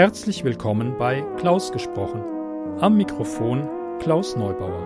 Herzlich 0.00 0.44
willkommen 0.44 0.96
bei 0.96 1.20
Klaus 1.36 1.72
gesprochen. 1.72 2.22
Am 2.80 2.96
Mikrofon 2.96 3.68
Klaus 4.00 4.34
Neubauer. 4.34 4.80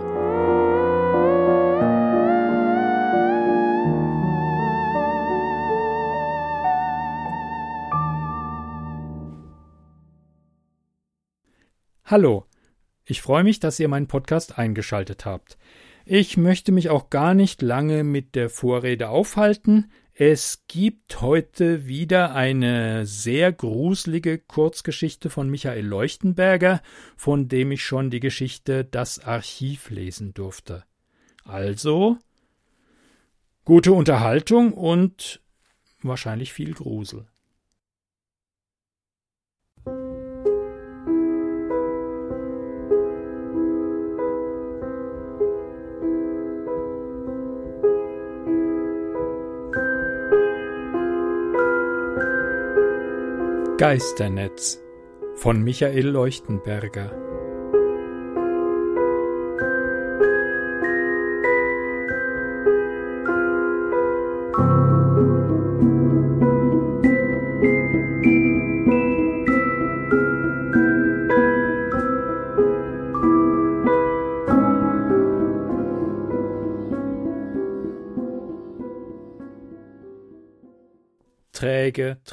Hallo, 12.04 12.46
ich 13.04 13.22
freue 13.22 13.44
mich, 13.44 13.60
dass 13.60 13.78
ihr 13.78 13.86
meinen 13.86 14.08
Podcast 14.08 14.58
eingeschaltet 14.58 15.24
habt. 15.24 15.58
Ich 16.04 16.36
möchte 16.36 16.72
mich 16.72 16.90
auch 16.90 17.08
gar 17.08 17.34
nicht 17.34 17.62
lange 17.62 18.02
mit 18.02 18.34
der 18.34 18.50
Vorrede 18.50 19.10
aufhalten. 19.10 19.92
Es 20.16 20.62
gibt 20.68 21.22
heute 21.22 21.88
wieder 21.88 22.36
eine 22.36 23.04
sehr 23.04 23.52
gruselige 23.52 24.38
Kurzgeschichte 24.38 25.28
von 25.28 25.50
Michael 25.50 25.84
Leuchtenberger, 25.84 26.82
von 27.16 27.48
dem 27.48 27.72
ich 27.72 27.84
schon 27.84 28.10
die 28.10 28.20
Geschichte 28.20 28.84
Das 28.84 29.18
Archiv 29.18 29.90
lesen 29.90 30.32
durfte. 30.32 30.84
Also 31.42 32.16
gute 33.64 33.90
Unterhaltung 33.90 34.72
und 34.72 35.42
wahrscheinlich 36.00 36.52
viel 36.52 36.74
Grusel. 36.74 37.26
Geisternetz. 53.76 54.80
Von 55.34 55.60
Michael 55.64 56.06
Leuchtenberger 56.06 57.10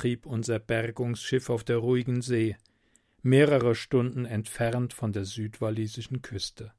Träge 0.01 0.15
trieb 0.15 0.25
unser 0.25 0.57
Bergungsschiff 0.57 1.51
auf 1.51 1.63
der 1.63 1.77
ruhigen 1.77 2.23
See, 2.23 2.57
mehrere 3.21 3.75
Stunden 3.75 4.25
entfernt 4.25 4.93
von 4.93 5.11
der 5.11 5.25
südwalisischen 5.25 6.23
Küste. 6.23 6.73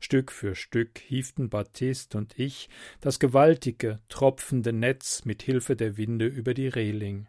Stück 0.00 0.32
für 0.32 0.54
Stück 0.54 0.98
hieften 0.98 1.50
Baptiste 1.50 2.16
und 2.16 2.38
ich 2.38 2.70
das 3.02 3.18
gewaltige, 3.18 4.00
tropfende 4.08 4.72
Netz 4.72 5.26
mit 5.26 5.42
Hilfe 5.42 5.76
der 5.76 5.98
Winde 5.98 6.26
über 6.26 6.54
die 6.54 6.68
Reling. 6.68 7.26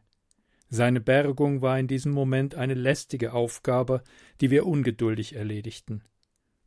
Seine 0.70 1.02
Bergung 1.02 1.62
war 1.62 1.78
in 1.78 1.88
diesem 1.88 2.14
Moment 2.14 2.56
eine 2.56 2.76
lästige 2.76 3.34
Aufgabe, 3.34 4.04
die 4.40 4.52
wir 4.52 4.66
ungeduldig 4.66 5.36
erledigten. 5.36 6.06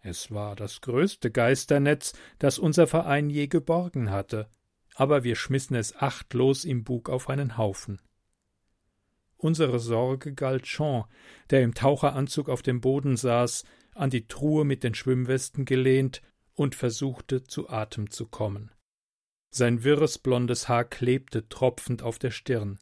Es 0.01 0.31
war 0.31 0.57
das 0.57 0.83
größte 0.83 1.31
Geisternetz, 1.31 2.13
das 2.39 2.59
unser 2.59 2.87
Verein 2.87 3.31
je 3.31 3.47
geborgen 3.47 4.11
hatte, 4.11 4.51
aber 4.95 5.25
wir 5.25 5.37
schmissen 5.37 5.75
es 5.75 5.97
achtlos 5.97 6.67
im 6.67 6.85
Bug 6.85 7.09
auf 7.09 7.31
einen 7.31 7.57
Haufen. 7.57 7.99
Unsere 9.43 9.81
Sorge 9.81 10.35
galt 10.35 10.63
Jean, 10.63 11.03
der 11.51 11.63
im 11.63 11.75
Taucheranzug 11.75 12.49
auf 12.49 12.63
dem 12.63 12.81
Boden 12.81 13.17
saß, 13.17 13.65
an 13.93 14.09
die 14.09 14.29
Truhe 14.29 14.65
mit 14.65 14.85
den 14.85 14.95
Schwimmwesten 14.95 15.65
gelehnt 15.65 16.23
und 16.55 16.77
versuchte 16.77 17.43
zu 17.43 17.69
Atem 17.69 18.09
zu 18.13 18.29
kommen. 18.29 18.71
Sein 19.51 19.83
wirres 19.83 20.19
blondes 20.19 20.69
Haar 20.69 20.85
klebte 20.85 21.49
tropfend 21.49 22.05
auf 22.05 22.21
der 22.21 22.31
Stirn. 22.31 22.79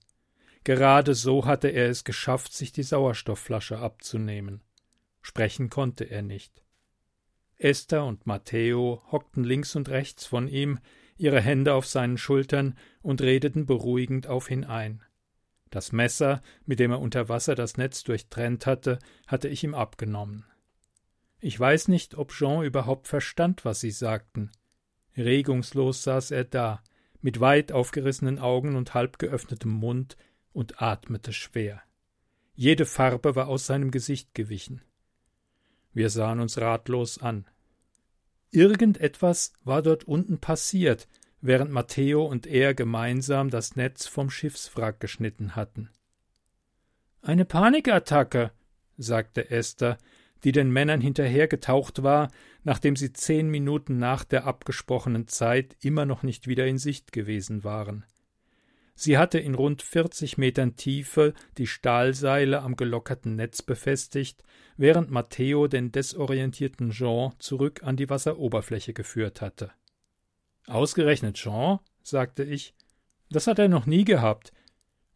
Gerade 0.63 1.15
so 1.15 1.47
hatte 1.47 1.69
er 1.69 1.89
es 1.89 2.05
geschafft, 2.05 2.53
sich 2.53 2.73
die 2.73 2.83
Sauerstoffflasche 2.83 3.79
abzunehmen. 3.79 4.61
Sprechen 5.23 5.71
konnte 5.71 6.05
er 6.05 6.21
nicht. 6.21 6.63
Esther 7.57 8.05
und 8.05 8.27
Matteo 8.27 9.03
hockten 9.11 9.45
links 9.45 9.77
und 9.77 9.89
rechts 9.89 10.27
von 10.27 10.47
ihm, 10.47 10.79
ihre 11.17 11.41
Hände 11.41 11.73
auf 11.73 11.87
seinen 11.87 12.19
Schultern 12.19 12.77
und 13.01 13.23
redeten 13.23 13.65
beruhigend 13.65 14.27
auf 14.27 14.51
ihn 14.51 14.67
ein. 14.67 15.03
Das 15.71 15.93
Messer, 15.93 16.43
mit 16.67 16.81
dem 16.81 16.91
er 16.91 17.01
unter 17.01 17.29
Wasser 17.29 17.55
das 17.55 17.77
Netz 17.77 18.03
durchtrennt 18.03 18.67
hatte, 18.67 18.99
hatte 19.27 19.49
ich 19.49 19.63
ihm 19.63 19.75
abgenommen. 19.75 20.45
Ich 21.41 21.59
weiß 21.59 21.89
nicht, 21.89 22.17
ob 22.17 22.33
Jean 22.33 22.65
überhaupt 22.65 23.09
verstand, 23.09 23.65
was 23.65 23.81
sie 23.81 23.93
sagten. 23.93 24.51
Regungslos 25.17 26.03
saß 26.03 26.33
er 26.33 26.45
da, 26.45 26.83
mit 27.23 27.41
weit 27.41 27.73
aufgerissenen 27.73 28.39
Augen 28.39 28.77
und 28.77 28.95
halb 28.95 29.19
geöffnetem 29.19 29.71
Mund 29.71 30.17
und 30.53 30.83
atmete 30.83 31.33
schwer. 31.33 31.83
Jede 32.55 32.85
Farbe 32.85 33.37
war 33.37 33.49
aus 33.49 33.67
seinem 33.67 33.91
Gesicht 33.91 34.35
gewichen. 34.35 34.83
Wir 35.93 36.11
sahen 36.11 36.41
uns 36.41 36.59
ratlos 36.59 37.19
an. 37.19 37.47
Irgendetwas 38.51 39.53
war 39.65 39.83
dort 39.83 40.05
unten 40.05 40.39
passiert, 40.39 41.09
während 41.41 41.71
Matteo 41.71 42.25
und 42.25 42.47
er 42.47 42.75
gemeinsam 42.75 43.51
das 43.51 43.77
Netz 43.77 44.07
vom 44.07 44.31
Schiffswrack 44.31 45.01
geschnitten 45.01 45.57
hatten. 45.57 45.91
Eine 47.23 47.45
Panikattacke, 47.45 48.53
sagte 48.97 49.51
Esther, 49.51 49.99
die 50.45 50.53
den 50.53 50.71
Männern 50.71 51.01
hinterhergetaucht 51.01 52.03
war, 52.03 52.31
nachdem 52.65 52.97
sie 52.97 53.13
zehn 53.13 53.49
Minuten 53.49 53.99
nach 53.99 54.25
der 54.25 54.47
abgesprochenen 54.47 55.29
Zeit 55.29 55.77
immer 55.81 56.07
noch 56.07 56.23
nicht 56.23 56.47
wieder 56.47 56.67
in 56.67 56.79
Sicht 56.79 57.13
gewesen 57.13 57.65
waren. 57.65 58.05
Sie 58.95 59.17
hatte 59.17 59.39
in 59.39 59.55
rund 59.55 59.81
vierzig 59.81 60.37
Metern 60.37 60.77
Tiefe 60.77 61.33
die 61.57 61.67
Stahlseile 61.67 62.61
am 62.61 62.77
gelockerten 62.77 63.35
Netz 63.35 63.63
befestigt, 63.63 64.45
während 64.77 65.11
Matteo 65.11 65.69
den 65.69 65.91
desorientierten 65.91 66.91
Jean 66.91 67.33
zurück 67.39 67.83
an 67.83 67.97
die 67.97 68.11
Wasseroberfläche 68.11 68.93
geführt 68.93 69.41
hatte. 69.41 69.73
Ausgerechnet 70.71 71.35
Jean, 71.35 71.81
sagte 72.05 72.45
ich, 72.45 72.75
das 73.29 73.49
hat 73.49 73.59
er 73.59 73.69
noch 73.69 73.87
nie 73.87 74.05
gehabt. 74.05 74.53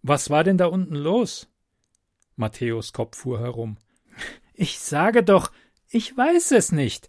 Was 0.03 0.29
war 0.29 0.43
denn 0.43 0.59
da 0.59 0.67
unten 0.67 0.97
los? 0.97 1.49
Matthäus 2.35 2.93
Kopf 2.93 3.19
fuhr 3.19 3.39
herum. 3.39 3.77
Ich 4.55 4.81
sage 4.81 5.23
doch, 5.23 5.53
ich 5.89 6.17
weiß 6.17 6.51
es 6.53 6.73
nicht. 6.73 7.09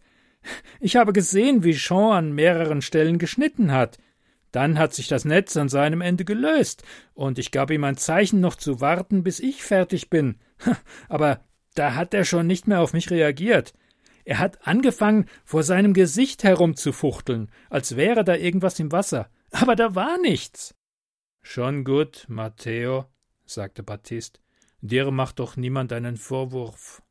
Ich 0.80 0.96
habe 0.96 1.12
gesehen, 1.12 1.64
wie 1.64 1.74
Jean 1.74 2.14
an 2.14 2.34
mehreren 2.34 2.84
Stellen 2.84 3.18
geschnitten 3.18 3.72
hat. 3.72 3.98
Dann 4.52 4.78
hat 4.78 4.94
sich 4.94 5.08
das 5.08 5.26
Netz 5.26 5.58
an 5.58 5.68
seinem 5.68 6.02
Ende 6.02 6.24
gelöst, 6.24 6.84
und 7.16 7.40
ich 7.40 7.50
gab 7.50 7.72
ihm 7.72 7.84
ein 7.84 7.98
Zeichen, 7.98 8.42
noch 8.42 8.56
zu 8.56 8.80
warten, 8.80 9.24
bis 9.24 9.40
ich 9.40 9.64
fertig 9.64 10.12
bin. 10.12 10.40
Aber 11.10 11.44
da 11.74 11.96
hat 11.96 12.14
er 12.14 12.26
schon 12.26 12.46
nicht 12.46 12.68
mehr 12.68 12.82
auf 12.82 12.94
mich 12.94 13.10
reagiert. 13.10 13.74
Er 14.26 14.40
hat 14.40 14.68
angefangen, 14.68 15.28
vor 15.46 15.64
seinem 15.64 15.94
Gesicht 15.94 16.44
herumzufuchteln, 16.44 17.52
als 17.70 17.96
wäre 17.96 18.24
da 18.24 18.36
irgendwas 18.36 18.80
im 18.80 18.92
Wasser. 18.92 19.30
Aber 19.52 19.76
da 19.76 19.96
war 19.96 20.18
nichts. 20.18 20.76
Schon 21.42 21.84
gut, 21.84 22.26
Matteo, 22.28 23.06
sagte 23.46 23.84
Baptiste. 23.84 24.40
Dir 24.82 25.10
macht 25.12 25.40
doch 25.40 25.56
niemand 25.56 25.94
einen 25.94 26.18
Vorwurf. 26.18 27.04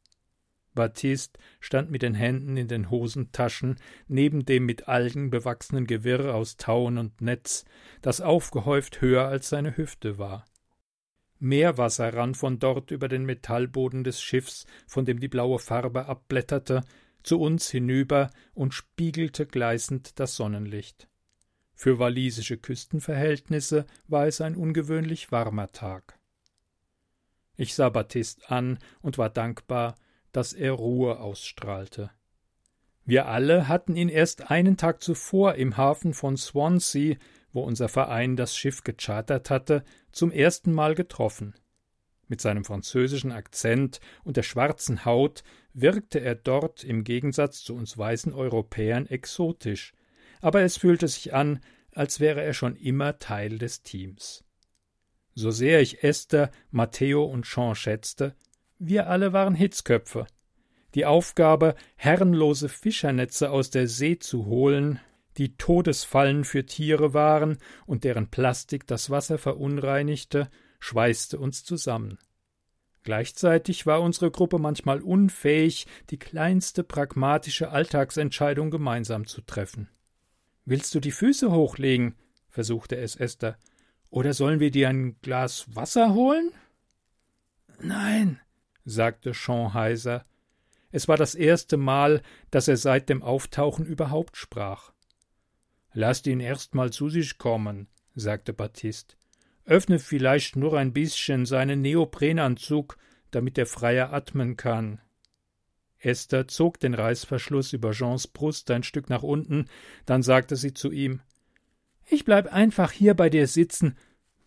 Baptiste 0.75 1.39
stand 1.61 1.93
mit 1.93 2.03
den 2.03 2.15
Händen 2.15 2.57
in 2.57 2.67
den 2.67 2.91
Hosentaschen 2.91 3.77
neben 4.09 4.45
dem 4.45 4.67
mit 4.67 4.89
Algen 4.89 5.31
bewachsenen 5.31 5.87
Gewirr 5.87 6.35
aus 6.35 6.57
Tauen 6.57 6.99
und 6.99 7.21
Netz, 7.21 7.65
das 8.03 8.21
aufgehäuft 8.21 9.01
höher 9.01 9.27
als 9.27 9.49
seine 9.49 9.77
Hüfte 9.77 10.19
war. 10.19 10.45
Meerwasser 11.39 12.13
rann 12.13 12.35
von 12.35 12.59
dort 12.59 12.91
über 12.91 13.07
den 13.07 13.25
Metallboden 13.25 14.03
des 14.03 14.21
Schiffs, 14.21 14.67
von 14.87 15.05
dem 15.05 15.21
die 15.21 15.29
blaue 15.29 15.59
Farbe 15.59 16.07
abblätterte, 16.07 16.83
zu 17.25 17.41
uns 17.41 17.69
hinüber 17.69 18.31
und 18.55 18.75
spiegelte 18.75 19.47
gleißend 19.47 20.21
das 20.21 20.37
Sonnenlicht. 20.37 21.09
Für 21.75 21.99
walisische 21.99 22.57
Küstenverhältnisse 22.57 23.87
war 24.07 24.27
es 24.27 24.41
ein 24.41 24.55
ungewöhnlich 24.55 25.33
warmer 25.33 25.73
Tag. 25.73 26.19
Ich 27.57 27.75
sah 27.75 27.89
Baptiste 27.89 28.49
an 28.51 28.79
und 29.03 29.19
war 29.19 29.31
dankbar, 29.31 29.97
dass 30.33 30.53
er 30.53 30.73
Ruhe 30.73 31.19
ausstrahlte. 31.21 32.11
Wir 33.05 33.27
alle 33.29 33.69
hatten 33.69 33.97
ihn 33.97 34.09
erst 34.09 34.51
einen 34.51 34.77
Tag 34.77 35.03
zuvor 35.03 35.57
im 35.57 35.77
Hafen 35.77 36.15
von 36.15 36.37
Swansea, 36.37 37.17
wo 37.53 37.63
unser 37.63 37.89
Verein 37.89 38.37
das 38.37 38.57
Schiff 38.57 38.83
gechartert 38.83 39.51
hatte, 39.51 39.85
zum 40.11 40.33
ersten 40.33 40.73
Mal 40.73 40.95
getroffen. 40.95 41.55
Mit 42.29 42.41
seinem 42.41 42.65
französischen 42.65 43.33
Akzent 43.33 44.01
und 44.23 44.37
der 44.37 44.43
schwarzen 44.43 45.05
Haut 45.05 45.45
wirkte 45.73 46.21
er 46.21 46.35
dort 46.35 46.85
im 46.85 47.05
Gegensatz 47.05 47.63
zu 47.63 47.75
uns 47.75 47.99
weißen 47.99 48.33
Europäern 48.33 49.07
exotisch, 49.07 49.93
aber 50.41 50.63
es 50.63 50.77
fühlte 50.77 51.09
sich 51.09 51.35
an, 51.35 51.61
als 51.93 52.21
wäre 52.21 52.43
er 52.43 52.55
schon 52.55 52.77
immer 52.77 53.19
Teil 53.19 53.59
des 53.59 53.83
Teams. 53.83 54.45
So 55.35 55.51
sehr 55.51 55.81
ich 55.81 56.03
Esther, 56.05 56.51
Matteo 56.71 57.25
und 57.25 57.45
Jean 57.45 57.75
schätzte, 57.75 58.35
Wir 58.79 59.09
alle 59.09 59.33
waren 59.33 59.55
Hitzköpfe. 59.55 60.27
Die 60.95 61.07
Aufgabe, 61.07 61.75
herrenlose 61.97 62.69
Fischernetze 62.69 63.51
aus 63.51 63.71
der 63.71 63.89
See 63.89 64.19
zu 64.19 64.47
holen, 64.47 65.01
die 65.37 65.57
Todesfallen 65.57 66.45
für 66.45 66.65
Tiere 66.67 67.15
waren 67.15 67.59
und 67.87 68.05
deren 68.05 68.31
Plastik 68.31 68.87
das 68.87 69.11
Wasser 69.11 69.39
verunreinigte, 69.39 70.49
schweißte 70.85 71.39
uns 71.39 71.65
zusammen. 71.65 72.19
Gleichzeitig 73.05 73.87
war 73.87 74.03
unsere 74.03 74.31
Gruppe 74.31 74.59
manchmal 74.59 75.01
unfähig, 75.01 75.87
die 76.11 76.19
kleinste 76.19 76.85
pragmatische 76.85 77.71
Alltagsentscheidung 77.71 78.71
gemeinsam 78.71 79.27
zu 79.27 79.41
treffen. 79.41 79.89
Willst 80.67 80.95
du 80.95 81.01
die 81.01 81.11
Füße 81.11 81.51
hochlegen? 81.51 82.17
versuchte 82.51 82.97
es 82.97 83.17
Esther. 83.17 83.57
Oder 84.11 84.35
sollen 84.35 84.61
wir 84.61 84.71
dir 84.71 84.91
ein 84.91 85.17
Glas 85.23 85.75
Wasser 85.75 86.13
holen? 86.13 86.51
Nein, 87.81 88.39
sagte 88.85 89.33
Jean 89.33 89.73
heiser. 89.73 90.23
Es 90.93 91.09
war 91.09 91.17
das 91.17 91.35
erste 91.35 91.79
Mal, 91.79 92.23
dass 92.51 92.69
er 92.69 92.77
seit 92.77 93.09
dem 93.09 93.23
Auftauchen 93.23 93.87
überhaupt 93.87 94.37
sprach. 94.37 94.93
Lasst 95.95 96.27
ihn 96.27 96.41
erst 96.41 96.75
mal 96.75 96.93
zu 96.93 97.09
sich 97.09 97.39
kommen, 97.39 97.89
sagte 98.15 98.53
Baptiste. 98.53 99.17
Öffne 99.67 99.99
vielleicht 99.99 100.57
nur 100.57 100.79
ein 100.79 100.93
bisschen 100.93 101.47
seinen 101.47 101.81
Neoprenanzug, 101.81 102.99
damit 103.31 103.57
er 103.57 103.67
freier 103.67 104.13
atmen 104.13 104.57
kann. 104.57 105.01
Esther 105.99 106.49
zog 106.49 106.79
den 106.81 106.93
Reißverschluss 106.93 107.73
über 107.73 107.93
Jeans 107.93 108.27
Brust 108.27 108.71
ein 108.71 108.83
Stück 108.83 109.09
nach 109.09 109.23
unten, 109.23 109.67
dann 110.05 110.23
sagte 110.23 110.57
sie 110.57 110.75
zu 110.75 110.91
ihm 110.91 111.21
Ich 112.07 112.25
bleib 112.25 112.53
einfach 112.53 112.93
hier 112.93 113.15
bei 113.15 113.31
dir 113.31 113.47
sitzen 113.47 113.97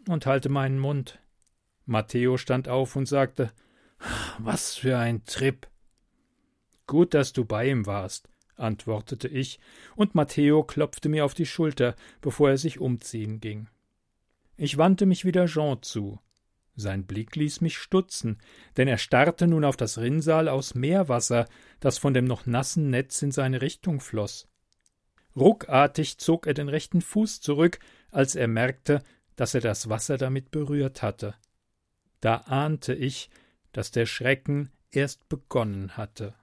und 0.08 0.28
halte 0.28 0.50
meinen 0.50 0.78
Mund. 0.78 1.20
Matteo 1.86 2.38
stand 2.38 2.70
auf 2.70 2.96
und 2.96 3.08
sagte 3.08 3.52
Was 4.38 4.76
für 4.76 5.00
ein 5.00 5.26
Trip. 5.26 5.68
Gut, 6.86 7.16
dass 7.16 7.34
du 7.34 7.44
bei 7.44 7.70
ihm 7.70 7.88
warst, 7.88 8.30
antwortete 8.56 9.28
ich, 9.28 9.60
und 9.96 10.14
Matteo 10.14 10.64
klopfte 10.64 11.10
mir 11.10 11.26
auf 11.26 11.34
die 11.34 11.48
Schulter, 11.48 11.96
bevor 12.22 12.52
er 12.52 12.58
sich 12.58 12.80
umziehen 12.80 13.40
ging. 13.40 13.68
Ich 14.58 14.78
wandte 14.78 15.06
mich 15.06 15.24
wieder 15.24 15.46
Jean 15.46 15.82
zu. 15.84 16.20
Sein 16.76 17.06
Blick 17.06 17.36
ließ 17.36 17.62
mich 17.62 17.78
stutzen, 17.78 18.38
denn 18.76 18.88
er 18.88 18.98
starrte 18.98 19.48
nun 19.48 19.64
auf 19.64 19.78
das 19.78 19.98
Rinnsal 19.98 20.48
aus 20.50 20.76
Meerwasser, 20.76 21.48
das 21.80 21.98
von 21.98 22.14
dem 22.14 22.26
noch 22.26 22.46
nassen 22.46 22.90
Netz 22.90 23.22
in 23.22 23.32
seine 23.32 23.62
Richtung 23.62 24.00
floß. 24.00 24.48
Ruckartig 25.36 26.18
zog 26.18 26.48
er 26.48 26.56
den 26.56 26.70
rechten 26.70 27.02
Fuß 27.02 27.42
zurück, 27.42 27.80
als 28.12 28.36
er 28.36 28.48
merkte, 28.48 29.04
dass 29.36 29.54
er 29.54 29.62
das 29.62 29.90
Wasser 29.90 30.18
damit 30.18 30.50
berührt 30.50 31.04
hatte. 31.04 31.36
Da 32.20 32.38
ahnte 32.38 32.94
ich, 32.94 33.30
dass 33.72 33.92
der 33.92 34.08
Schrecken 34.08 34.72
erst 34.90 35.30
begonnen 35.30 35.98
hatte. 35.98 36.34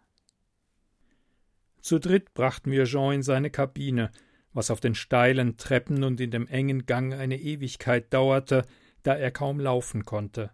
Zu 1.80 1.98
dritt 1.98 2.32
brachten 2.34 2.70
wir 2.70 2.84
Jean 2.84 3.14
in 3.14 3.22
seine 3.22 3.50
Kabine, 3.50 4.10
was 4.54 4.70
auf 4.70 4.80
den 4.80 4.94
steilen 4.94 5.56
Treppen 5.58 6.02
und 6.04 6.20
in 6.20 6.30
dem 6.30 6.46
engen 6.46 6.86
Gang 6.86 7.12
eine 7.12 7.38
Ewigkeit 7.38 8.12
dauerte, 8.14 8.64
da 9.02 9.14
er 9.14 9.30
kaum 9.30 9.60
laufen 9.60 10.04
konnte. 10.04 10.50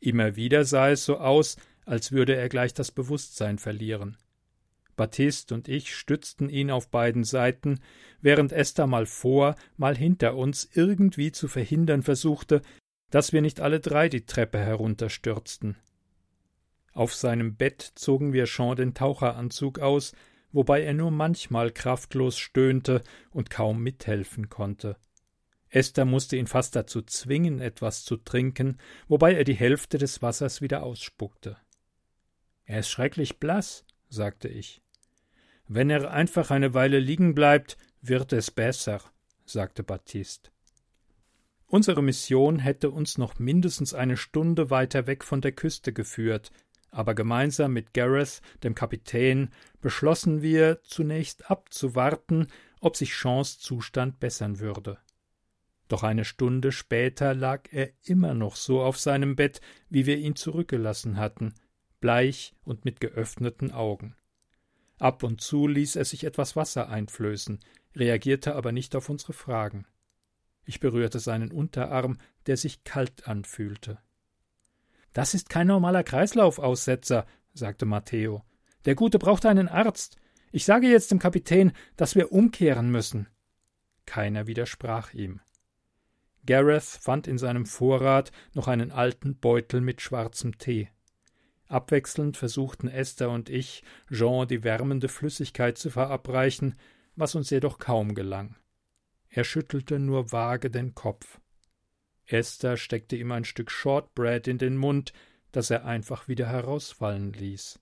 Immer 0.00 0.36
wieder 0.36 0.64
sah 0.64 0.90
es 0.90 1.04
so 1.04 1.18
aus, 1.18 1.56
als 1.86 2.12
würde 2.12 2.34
er 2.34 2.48
gleich 2.48 2.74
das 2.74 2.90
Bewusstsein 2.90 3.58
verlieren. 3.58 4.18
Baptiste 4.96 5.54
und 5.54 5.68
ich 5.68 5.94
stützten 5.94 6.48
ihn 6.50 6.70
auf 6.70 6.90
beiden 6.90 7.24
Seiten, 7.24 7.80
während 8.20 8.52
Esther 8.52 8.86
mal 8.86 9.06
vor, 9.06 9.56
mal 9.76 9.96
hinter 9.96 10.36
uns 10.36 10.68
irgendwie 10.74 11.32
zu 11.32 11.48
verhindern 11.48 12.02
versuchte, 12.02 12.60
dass 13.10 13.32
wir 13.32 13.40
nicht 13.40 13.60
alle 13.60 13.80
drei 13.80 14.08
die 14.08 14.26
Treppe 14.26 14.58
herunterstürzten. 14.58 15.76
Auf 16.92 17.14
seinem 17.14 17.56
Bett 17.56 17.92
zogen 17.94 18.32
wir 18.32 18.44
Jean 18.44 18.76
den 18.76 18.94
Taucheranzug 18.94 19.78
aus, 19.78 20.12
wobei 20.52 20.82
er 20.82 20.94
nur 20.94 21.10
manchmal 21.10 21.70
kraftlos 21.70 22.38
stöhnte 22.38 23.02
und 23.30 23.50
kaum 23.50 23.82
mithelfen 23.82 24.48
konnte. 24.48 24.96
Esther 25.68 26.04
musste 26.04 26.36
ihn 26.36 26.46
fast 26.46 26.76
dazu 26.76 27.00
zwingen, 27.02 27.60
etwas 27.60 28.04
zu 28.04 28.18
trinken, 28.18 28.78
wobei 29.08 29.34
er 29.34 29.44
die 29.44 29.54
Hälfte 29.54 29.96
des 29.96 30.20
Wassers 30.20 30.60
wieder 30.60 30.82
ausspuckte. 30.82 31.56
Er 32.64 32.80
ist 32.80 32.90
schrecklich 32.90 33.38
blass, 33.38 33.84
sagte 34.08 34.48
ich. 34.48 34.82
Wenn 35.66 35.88
er 35.88 36.10
einfach 36.10 36.50
eine 36.50 36.74
Weile 36.74 36.98
liegen 36.98 37.34
bleibt, 37.34 37.78
wird 38.02 38.32
es 38.34 38.50
besser, 38.50 39.00
sagte 39.46 39.82
Baptiste. 39.82 40.50
Unsere 41.66 42.02
Mission 42.02 42.58
hätte 42.58 42.90
uns 42.90 43.16
noch 43.16 43.38
mindestens 43.38 43.94
eine 43.94 44.18
Stunde 44.18 44.68
weiter 44.68 45.06
weg 45.06 45.24
von 45.24 45.40
der 45.40 45.52
Küste 45.52 45.94
geführt, 45.94 46.50
aber 46.92 47.14
gemeinsam 47.14 47.72
mit 47.72 47.94
Gareth, 47.94 48.40
dem 48.62 48.74
Kapitän, 48.74 49.50
beschlossen 49.80 50.42
wir, 50.42 50.80
zunächst 50.84 51.50
abzuwarten, 51.50 52.46
ob 52.80 52.96
sich 52.96 53.12
Jeans 53.12 53.58
Zustand 53.58 54.20
bessern 54.20 54.60
würde. 54.60 54.98
Doch 55.88 56.02
eine 56.02 56.24
Stunde 56.24 56.70
später 56.72 57.34
lag 57.34 57.68
er 57.72 57.90
immer 58.04 58.34
noch 58.34 58.56
so 58.56 58.82
auf 58.82 58.98
seinem 58.98 59.36
Bett, 59.36 59.60
wie 59.88 60.06
wir 60.06 60.18
ihn 60.18 60.36
zurückgelassen 60.36 61.16
hatten, 61.16 61.54
bleich 62.00 62.54
und 62.64 62.84
mit 62.84 63.00
geöffneten 63.00 63.72
Augen. 63.72 64.14
Ab 64.98 65.22
und 65.22 65.40
zu 65.40 65.66
ließ 65.66 65.96
er 65.96 66.04
sich 66.04 66.24
etwas 66.24 66.56
Wasser 66.56 66.88
einflößen, 66.88 67.58
reagierte 67.96 68.54
aber 68.54 68.72
nicht 68.72 68.94
auf 68.94 69.08
unsere 69.08 69.32
Fragen. 69.32 69.86
Ich 70.64 70.80
berührte 70.80 71.18
seinen 71.18 71.50
Unterarm, 71.50 72.18
der 72.46 72.56
sich 72.56 72.84
kalt 72.84 73.26
anfühlte. 73.26 73.98
Das 75.12 75.34
ist 75.34 75.48
kein 75.48 75.66
normaler 75.66 76.02
Kreislaufaussetzer, 76.02 77.26
sagte 77.54 77.86
Matteo. 77.86 78.42
Der 78.84 78.94
Gute 78.94 79.18
braucht 79.18 79.46
einen 79.46 79.68
Arzt. 79.68 80.16
Ich 80.50 80.64
sage 80.64 80.88
jetzt 80.88 81.10
dem 81.10 81.18
Kapitän, 81.18 81.72
dass 81.96 82.14
wir 82.14 82.32
umkehren 82.32 82.90
müssen. 82.90 83.28
Keiner 84.06 84.46
widersprach 84.46 85.14
ihm. 85.14 85.40
Gareth 86.44 86.82
fand 86.82 87.28
in 87.28 87.38
seinem 87.38 87.66
Vorrat 87.66 88.32
noch 88.52 88.66
einen 88.66 88.90
alten 88.90 89.38
Beutel 89.38 89.80
mit 89.80 90.00
schwarzem 90.00 90.58
Tee. 90.58 90.88
Abwechselnd 91.68 92.36
versuchten 92.36 92.88
Esther 92.88 93.30
und 93.30 93.48
ich, 93.48 93.82
Jean 94.10 94.46
die 94.48 94.64
wärmende 94.64 95.08
Flüssigkeit 95.08 95.78
zu 95.78 95.90
verabreichen, 95.90 96.74
was 97.16 97.34
uns 97.34 97.50
jedoch 97.50 97.78
kaum 97.78 98.14
gelang. 98.14 98.56
Er 99.28 99.44
schüttelte 99.44 99.98
nur 99.98 100.32
vage 100.32 100.70
den 100.70 100.94
Kopf. 100.94 101.40
Esther 102.26 102.76
steckte 102.76 103.16
ihm 103.16 103.32
ein 103.32 103.44
Stück 103.44 103.70
Shortbread 103.70 104.48
in 104.48 104.58
den 104.58 104.76
Mund, 104.76 105.12
das 105.50 105.70
er 105.70 105.84
einfach 105.84 106.28
wieder 106.28 106.48
herausfallen 106.48 107.32
ließ. 107.32 107.78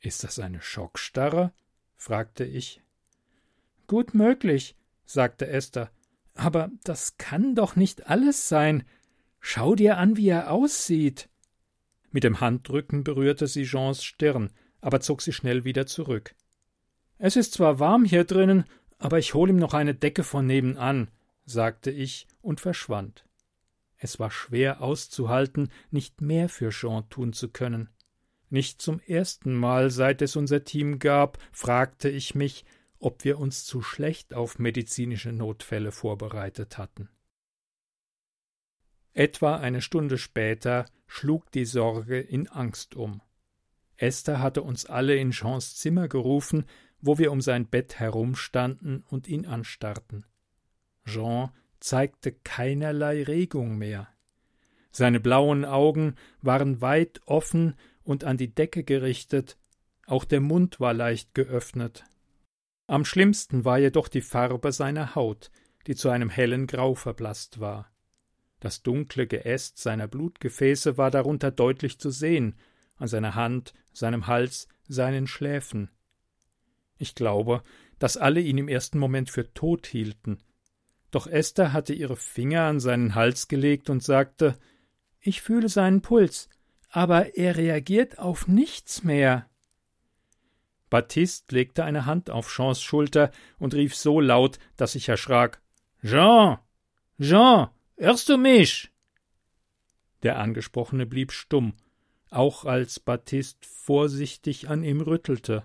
Ist 0.00 0.24
das 0.24 0.38
eine 0.38 0.60
Schockstarre? 0.60 1.52
fragte 1.96 2.44
ich. 2.44 2.80
Gut 3.86 4.14
möglich, 4.14 4.76
sagte 5.04 5.48
Esther. 5.48 5.90
Aber 6.34 6.70
das 6.84 7.16
kann 7.16 7.54
doch 7.54 7.74
nicht 7.74 8.06
alles 8.06 8.48
sein. 8.48 8.84
Schau 9.40 9.74
dir 9.74 9.98
an, 9.98 10.16
wie 10.16 10.28
er 10.28 10.52
aussieht. 10.52 11.28
Mit 12.10 12.24
dem 12.24 12.40
Handrücken 12.40 13.02
berührte 13.02 13.46
sie 13.46 13.64
Jeans 13.64 14.04
Stirn, 14.04 14.50
aber 14.80 15.00
zog 15.00 15.22
sie 15.22 15.32
schnell 15.32 15.64
wieder 15.64 15.86
zurück. 15.86 16.34
Es 17.18 17.34
ist 17.34 17.54
zwar 17.54 17.80
warm 17.80 18.04
hier 18.04 18.24
drinnen, 18.24 18.64
aber 18.98 19.18
ich 19.18 19.34
hol 19.34 19.50
ihm 19.50 19.56
noch 19.56 19.74
eine 19.74 19.94
Decke 19.94 20.22
von 20.22 20.46
nebenan, 20.46 21.10
sagte 21.50 21.90
ich 21.90 22.26
und 22.40 22.60
verschwand. 22.60 23.24
Es 23.96 24.18
war 24.18 24.30
schwer 24.30 24.80
auszuhalten, 24.80 25.70
nicht 25.90 26.20
mehr 26.20 26.48
für 26.48 26.70
Jean 26.70 27.08
tun 27.10 27.32
zu 27.32 27.48
können. 27.48 27.90
Nicht 28.50 28.80
zum 28.80 29.00
ersten 29.00 29.54
Mal, 29.54 29.90
seit 29.90 30.22
es 30.22 30.36
unser 30.36 30.64
Team 30.64 30.98
gab, 30.98 31.38
fragte 31.52 32.08
ich 32.08 32.34
mich, 32.34 32.64
ob 32.98 33.24
wir 33.24 33.38
uns 33.38 33.64
zu 33.64 33.82
schlecht 33.82 34.34
auf 34.34 34.58
medizinische 34.58 35.32
Notfälle 35.32 35.92
vorbereitet 35.92 36.78
hatten. 36.78 37.08
Etwa 39.12 39.56
eine 39.56 39.82
Stunde 39.82 40.16
später 40.16 40.86
schlug 41.06 41.50
die 41.50 41.64
Sorge 41.64 42.20
in 42.20 42.48
Angst 42.48 42.94
um. 42.94 43.20
Esther 43.96 44.40
hatte 44.40 44.62
uns 44.62 44.86
alle 44.86 45.16
in 45.16 45.32
Jeans 45.32 45.76
Zimmer 45.76 46.06
gerufen, 46.06 46.64
wo 47.00 47.18
wir 47.18 47.32
um 47.32 47.40
sein 47.40 47.66
Bett 47.66 47.98
herumstanden 47.98 49.04
und 49.08 49.26
ihn 49.26 49.44
anstarrten. 49.44 50.24
Jean 51.08 51.50
zeigte 51.80 52.32
keinerlei 52.32 53.22
Regung 53.22 53.78
mehr. 53.78 54.08
Seine 54.90 55.20
blauen 55.20 55.64
Augen 55.64 56.14
waren 56.42 56.80
weit 56.80 57.20
offen 57.26 57.74
und 58.02 58.24
an 58.24 58.36
die 58.36 58.54
Decke 58.54 58.84
gerichtet, 58.84 59.58
auch 60.06 60.24
der 60.24 60.40
Mund 60.40 60.80
war 60.80 60.94
leicht 60.94 61.34
geöffnet. 61.34 62.04
Am 62.86 63.04
schlimmsten 63.04 63.64
war 63.64 63.78
jedoch 63.78 64.08
die 64.08 64.22
Farbe 64.22 64.72
seiner 64.72 65.14
Haut, 65.14 65.50
die 65.86 65.94
zu 65.94 66.08
einem 66.08 66.30
hellen 66.30 66.66
Grau 66.66 66.94
verblasst 66.94 67.60
war. 67.60 67.92
Das 68.60 68.82
dunkle 68.82 69.26
Geäst 69.26 69.78
seiner 69.78 70.08
Blutgefäße 70.08 70.96
war 70.96 71.10
darunter 71.10 71.50
deutlich 71.50 71.98
zu 71.98 72.10
sehen, 72.10 72.56
an 72.96 73.06
seiner 73.06 73.34
Hand, 73.34 73.74
seinem 73.92 74.26
Hals, 74.26 74.68
seinen 74.88 75.26
Schläfen. 75.26 75.90
Ich 76.96 77.14
glaube, 77.14 77.62
dass 77.98 78.16
alle 78.16 78.40
ihn 78.40 78.58
im 78.58 78.68
ersten 78.68 78.98
Moment 78.98 79.30
für 79.30 79.52
tot 79.54 79.86
hielten, 79.86 80.38
doch 81.10 81.26
Esther 81.26 81.72
hatte 81.72 81.94
ihre 81.94 82.16
Finger 82.16 82.62
an 82.64 82.80
seinen 82.80 83.14
Hals 83.14 83.48
gelegt 83.48 83.90
und 83.90 84.02
sagte 84.02 84.58
Ich 85.20 85.40
fühle 85.42 85.68
seinen 85.68 86.02
Puls, 86.02 86.48
aber 86.90 87.36
er 87.36 87.56
reagiert 87.56 88.18
auf 88.18 88.46
nichts 88.46 89.04
mehr. 89.04 89.48
Baptiste 90.90 91.54
legte 91.54 91.84
eine 91.84 92.06
Hand 92.06 92.30
auf 92.30 92.50
Jeans 92.54 92.82
Schulter 92.82 93.30
und 93.58 93.74
rief 93.74 93.94
so 93.94 94.20
laut, 94.20 94.58
dass 94.76 94.94
ich 94.94 95.08
erschrak 95.08 95.60
Jean. 96.02 96.58
Jean. 97.20 97.68
Hörst 97.96 98.28
du 98.28 98.38
mich? 98.38 98.90
Der 100.22 100.38
Angesprochene 100.38 101.04
blieb 101.04 101.32
stumm, 101.32 101.74
auch 102.30 102.64
als 102.64 103.00
Baptiste 103.00 103.66
vorsichtig 103.68 104.68
an 104.68 104.82
ihm 104.82 105.00
rüttelte. 105.00 105.64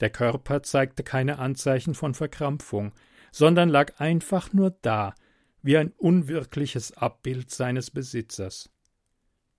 Der 0.00 0.10
Körper 0.10 0.62
zeigte 0.62 1.02
keine 1.02 1.38
Anzeichen 1.38 1.94
von 1.94 2.14
Verkrampfung, 2.14 2.92
sondern 3.32 3.68
lag 3.68 3.98
einfach 3.98 4.52
nur 4.52 4.70
da, 4.82 5.14
wie 5.62 5.76
ein 5.76 5.92
unwirkliches 5.96 6.92
Abbild 6.92 7.50
seines 7.50 7.90
Besitzers. 7.90 8.70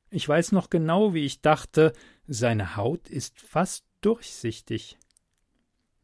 Ich 0.09 0.29
weiß 0.29 0.51
noch 0.53 0.69
genau, 0.69 1.13
wie 1.13 1.25
ich 1.25 1.41
dachte, 1.41 1.91
seine 2.27 2.77
Haut 2.77 3.09
ist 3.09 3.41
fast 3.41 3.83
durchsichtig. 4.01 4.97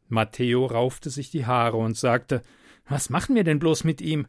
Matteo 0.08 0.66
raufte 0.66 1.08
sich 1.10 1.30
die 1.30 1.46
Haare 1.46 1.76
und 1.76 1.96
sagte 1.96 2.42
Was 2.88 3.08
machen 3.08 3.36
wir 3.36 3.44
denn 3.44 3.60
bloß 3.60 3.84
mit 3.84 4.00
ihm? 4.00 4.26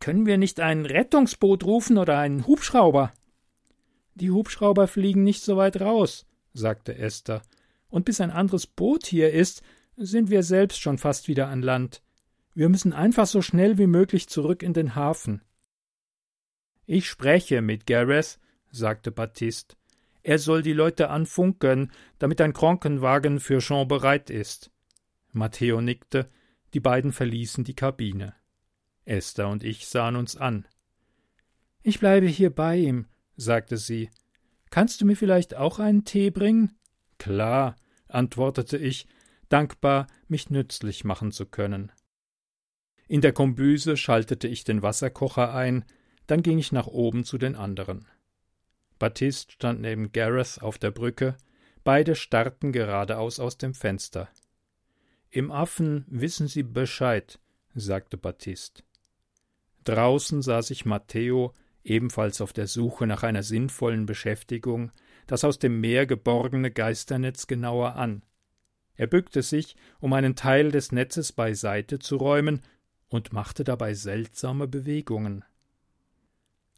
Können 0.00 0.26
wir 0.26 0.36
nicht 0.36 0.58
ein 0.58 0.84
Rettungsboot 0.84 1.62
rufen 1.62 1.96
oder 1.96 2.18
einen 2.18 2.46
Hubschrauber? 2.46 3.12
Die 4.14 4.32
Hubschrauber 4.32 4.88
fliegen 4.88 5.22
nicht 5.22 5.42
so 5.42 5.56
weit 5.56 5.80
raus, 5.80 6.26
sagte 6.52 6.98
Esther, 6.98 7.42
und 7.88 8.04
bis 8.04 8.20
ein 8.20 8.32
anderes 8.32 8.66
Boot 8.66 9.06
hier 9.06 9.30
ist, 9.32 9.62
sind 9.96 10.30
wir 10.30 10.42
selbst 10.42 10.80
schon 10.80 10.98
fast 10.98 11.28
wieder 11.28 11.48
an 11.48 11.62
Land. 11.62 12.01
Wir 12.54 12.68
müssen 12.68 12.92
einfach 12.92 13.26
so 13.26 13.40
schnell 13.40 13.78
wie 13.78 13.86
möglich 13.86 14.28
zurück 14.28 14.62
in 14.62 14.74
den 14.74 14.94
Hafen. 14.94 15.42
Ich 16.84 17.08
spreche 17.08 17.62
mit 17.62 17.86
Gareth, 17.86 18.38
sagte 18.70 19.10
Baptiste. 19.10 19.76
Er 20.22 20.38
soll 20.38 20.62
die 20.62 20.72
Leute 20.72 21.10
anfunken, 21.10 21.90
damit 22.18 22.40
ein 22.40 22.52
Krankenwagen 22.52 23.40
für 23.40 23.58
Jean 23.58 23.88
bereit 23.88 24.30
ist. 24.30 24.70
Matteo 25.32 25.80
nickte, 25.80 26.30
die 26.74 26.80
beiden 26.80 27.12
verließen 27.12 27.64
die 27.64 27.74
Kabine. 27.74 28.34
Esther 29.04 29.48
und 29.48 29.64
ich 29.64 29.86
sahen 29.86 30.16
uns 30.16 30.36
an. 30.36 30.66
Ich 31.82 31.98
bleibe 31.98 32.26
hier 32.26 32.50
bei 32.50 32.76
ihm, 32.76 33.06
sagte 33.36 33.76
sie. 33.76 34.10
Kannst 34.70 35.00
du 35.00 35.06
mir 35.06 35.16
vielleicht 35.16 35.56
auch 35.56 35.80
einen 35.80 36.04
Tee 36.04 36.30
bringen? 36.30 36.78
Klar, 37.18 37.76
antwortete 38.08 38.78
ich, 38.78 39.06
dankbar, 39.48 40.06
mich 40.28 40.50
nützlich 40.50 41.04
machen 41.04 41.32
zu 41.32 41.46
können. 41.46 41.90
In 43.12 43.20
der 43.20 43.34
Kombüse 43.34 43.98
schaltete 43.98 44.48
ich 44.48 44.64
den 44.64 44.80
Wasserkocher 44.80 45.52
ein, 45.52 45.84
dann 46.26 46.42
ging 46.42 46.56
ich 46.56 46.72
nach 46.72 46.86
oben 46.86 47.24
zu 47.24 47.36
den 47.36 47.56
anderen. 47.56 48.08
Baptiste 48.98 49.52
stand 49.52 49.82
neben 49.82 50.12
Gareth 50.12 50.62
auf 50.62 50.78
der 50.78 50.92
Brücke, 50.92 51.36
beide 51.84 52.14
starrten 52.14 52.72
geradeaus 52.72 53.38
aus 53.38 53.58
dem 53.58 53.74
Fenster. 53.74 54.30
Im 55.28 55.50
Affen 55.52 56.06
wissen 56.08 56.48
Sie 56.48 56.62
Bescheid, 56.62 57.38
sagte 57.74 58.16
Baptiste. 58.16 58.82
Draußen 59.84 60.40
sah 60.40 60.62
sich 60.62 60.86
Matteo, 60.86 61.52
ebenfalls 61.84 62.40
auf 62.40 62.54
der 62.54 62.66
Suche 62.66 63.06
nach 63.06 63.24
einer 63.24 63.42
sinnvollen 63.42 64.06
Beschäftigung, 64.06 64.90
das 65.26 65.44
aus 65.44 65.58
dem 65.58 65.82
Meer 65.82 66.06
geborgene 66.06 66.70
Geisternetz 66.70 67.46
genauer 67.46 67.94
an. 67.96 68.22
Er 68.94 69.06
bückte 69.06 69.42
sich, 69.42 69.76
um 70.00 70.14
einen 70.14 70.34
Teil 70.34 70.70
des 70.70 70.92
Netzes 70.92 71.32
beiseite 71.32 71.98
zu 71.98 72.16
räumen, 72.16 72.62
und 73.12 73.32
machte 73.32 73.64
dabei 73.64 73.94
seltsame 73.94 74.66
Bewegungen. 74.66 75.44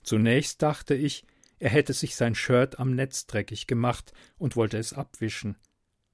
Zunächst 0.02 0.62
dachte 0.62 0.94
ich, 0.94 1.24
er 1.58 1.70
hätte 1.70 1.92
sich 1.92 2.16
sein 2.16 2.34
Shirt 2.34 2.78
am 2.78 2.94
Netz 2.94 3.26
dreckig 3.26 3.66
gemacht 3.66 4.12
und 4.36 4.56
wollte 4.56 4.76
es 4.78 4.92
abwischen. 4.92 5.56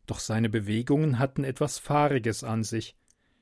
Doch 0.06 0.20
seine 0.20 0.48
Bewegungen 0.48 1.18
hatten 1.18 1.44
etwas 1.44 1.78
Fahriges 1.78 2.44
an 2.44 2.62
sich. 2.62 2.96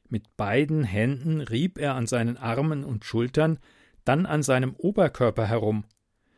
Mit 0.09 0.37
beiden 0.37 0.85
Händen 0.85 1.41
rieb 1.41 1.79
er 1.79 1.95
an 1.95 2.07
seinen 2.07 2.37
Armen 2.37 2.85
und 2.85 3.05
Schultern, 3.05 3.59
dann 4.05 4.25
an 4.25 4.43
seinem 4.43 4.75
Oberkörper 4.75 5.47
herum. 5.47 5.85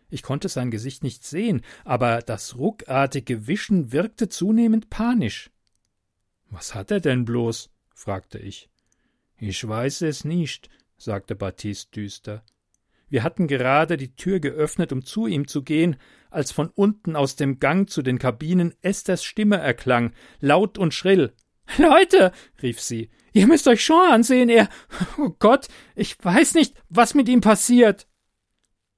Ich 0.08 0.22
konnte 0.22 0.48
sein 0.48 0.72
Gesicht 0.72 1.04
nicht 1.04 1.24
sehen, 1.24 1.62
aber 1.84 2.20
das 2.20 2.56
ruckartige 2.56 3.46
Wischen 3.46 3.92
wirkte 3.92 4.28
zunehmend 4.28 4.90
panisch. 4.90 5.50
Was 6.48 6.74
hat 6.74 6.90
er 6.90 7.00
denn 7.00 7.24
bloß? 7.24 7.70
fragte 7.94 8.38
ich. 8.38 8.70
Ich 9.40 9.66
weiß 9.66 10.02
es 10.02 10.24
nicht, 10.24 10.68
sagte 10.98 11.34
Baptiste 11.34 11.90
düster. 11.92 12.44
Wir 13.08 13.22
hatten 13.22 13.48
gerade 13.48 13.96
die 13.96 14.14
Tür 14.14 14.38
geöffnet, 14.38 14.92
um 14.92 15.02
zu 15.02 15.26
ihm 15.26 15.48
zu 15.48 15.62
gehen, 15.62 15.96
als 16.30 16.52
von 16.52 16.68
unten 16.68 17.16
aus 17.16 17.36
dem 17.36 17.58
Gang 17.58 17.88
zu 17.88 18.02
den 18.02 18.18
Kabinen 18.18 18.74
Esthers 18.82 19.24
Stimme 19.24 19.56
erklang, 19.56 20.12
laut 20.40 20.76
und 20.76 20.92
schrill. 20.92 21.32
Leute, 21.78 22.32
rief 22.62 22.80
sie, 22.80 23.10
ihr 23.32 23.46
müsst 23.46 23.66
euch 23.66 23.84
Sean 23.84 24.12
ansehen, 24.12 24.50
er. 24.50 24.68
Oh 25.16 25.30
Gott, 25.38 25.68
ich 25.96 26.22
weiß 26.22 26.54
nicht, 26.54 26.74
was 26.90 27.14
mit 27.14 27.28
ihm 27.28 27.40
passiert. 27.40 28.06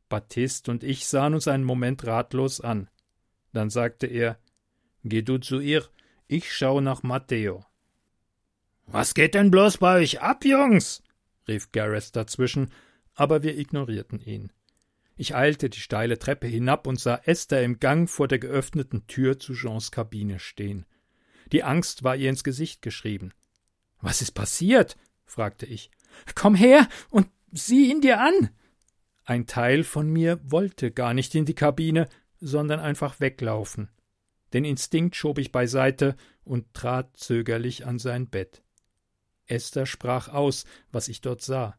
Baptiste 0.09 0.73
und 0.73 0.83
ich 0.83 1.07
sahen 1.07 1.35
uns 1.35 1.47
einen 1.47 1.65
Moment 1.65 2.05
ratlos 2.05 2.61
an. 2.61 2.91
Dann 3.53 3.71
sagte 3.71 4.09
er 4.09 4.39
Geh 5.05 5.23
du 5.23 5.39
zu 5.39 5.61
ihr, 5.61 5.85
ich 6.27 6.53
schaue 6.53 6.83
nach 6.83 7.03
Matteo. 7.03 7.65
Was 8.87 9.15
geht 9.15 9.35
denn 9.35 9.51
bloß 9.51 9.79
bei 9.79 10.01
euch 10.01 10.21
ab, 10.21 10.45
Jungs? 10.45 11.03
rief 11.49 11.73
Gareth 11.73 12.15
dazwischen 12.15 12.71
aber 13.15 13.43
wir 13.43 13.57
ignorierten 13.59 14.21
ihn. 14.21 14.53
Ich 15.17 15.35
eilte 15.35 15.69
die 15.69 15.81
steile 15.81 16.19
Treppe 16.19 16.47
hinab 16.47 16.87
und 16.87 16.99
sah 16.99 17.21
Esther 17.25 17.63
im 17.63 17.79
Gang 17.79 18.09
vor 18.09 18.29
der 18.29 18.39
geöffneten 18.39 19.07
Tür 19.07 19.39
zu 19.39 19.55
Jeans 19.55 19.91
Kabine 19.91 20.39
stehen. 20.39 20.87
Die 21.53 21.63
Angst 21.63 22.03
war 22.03 22.17
ihr 22.17 22.31
ins 22.31 22.45
Gesicht 22.45 22.83
geschrieben. 22.83 23.33
Was 24.01 24.23
ist 24.23 24.33
passiert? 24.33 24.97
fragte 25.27 25.67
ich. 25.67 25.91
Komm 26.35 26.55
her 26.55 26.89
und 27.11 27.29
sieh 27.53 27.91
ihn 27.91 28.01
dir 28.01 28.21
an. 28.21 28.51
Ein 29.25 29.47
Teil 29.47 29.85
von 29.85 30.09
mir 30.09 30.41
wollte 30.43 30.91
gar 30.91 31.15
nicht 31.15 31.35
in 31.35 31.45
die 31.45 31.55
Kabine, 31.55 32.09
sondern 32.41 32.81
einfach 32.81 33.21
weglaufen. 33.21 33.91
Den 34.53 34.65
Instinkt 34.65 35.15
schob 35.15 35.39
ich 35.39 35.53
beiseite 35.53 36.17
und 36.45 36.75
trat 36.75 37.17
zögerlich 37.17 37.87
an 37.87 37.99
sein 37.99 38.29
Bett. 38.29 38.63
Esther 39.47 39.87
sprach 39.87 40.29
aus, 40.29 40.65
was 40.91 41.09
ich 41.09 41.21
dort 41.21 41.43
sah. 41.43 41.77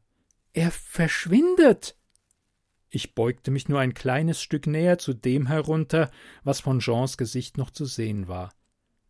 Er 0.54 0.72
verschwindet. 0.72 1.98
Ich 2.90 3.16
beugte 3.16 3.50
mich 3.50 3.70
nur 3.70 3.80
ein 3.80 3.96
kleines 3.96 4.42
Stück 4.42 4.68
näher 4.68 5.00
zu 5.00 5.14
dem 5.14 5.48
herunter, 5.48 6.12
was 6.44 6.60
von 6.60 6.80
Jeans 6.80 7.18
Gesicht 7.18 7.58
noch 7.58 7.72
zu 7.72 7.86
sehen 7.86 8.28
war. 8.28 8.54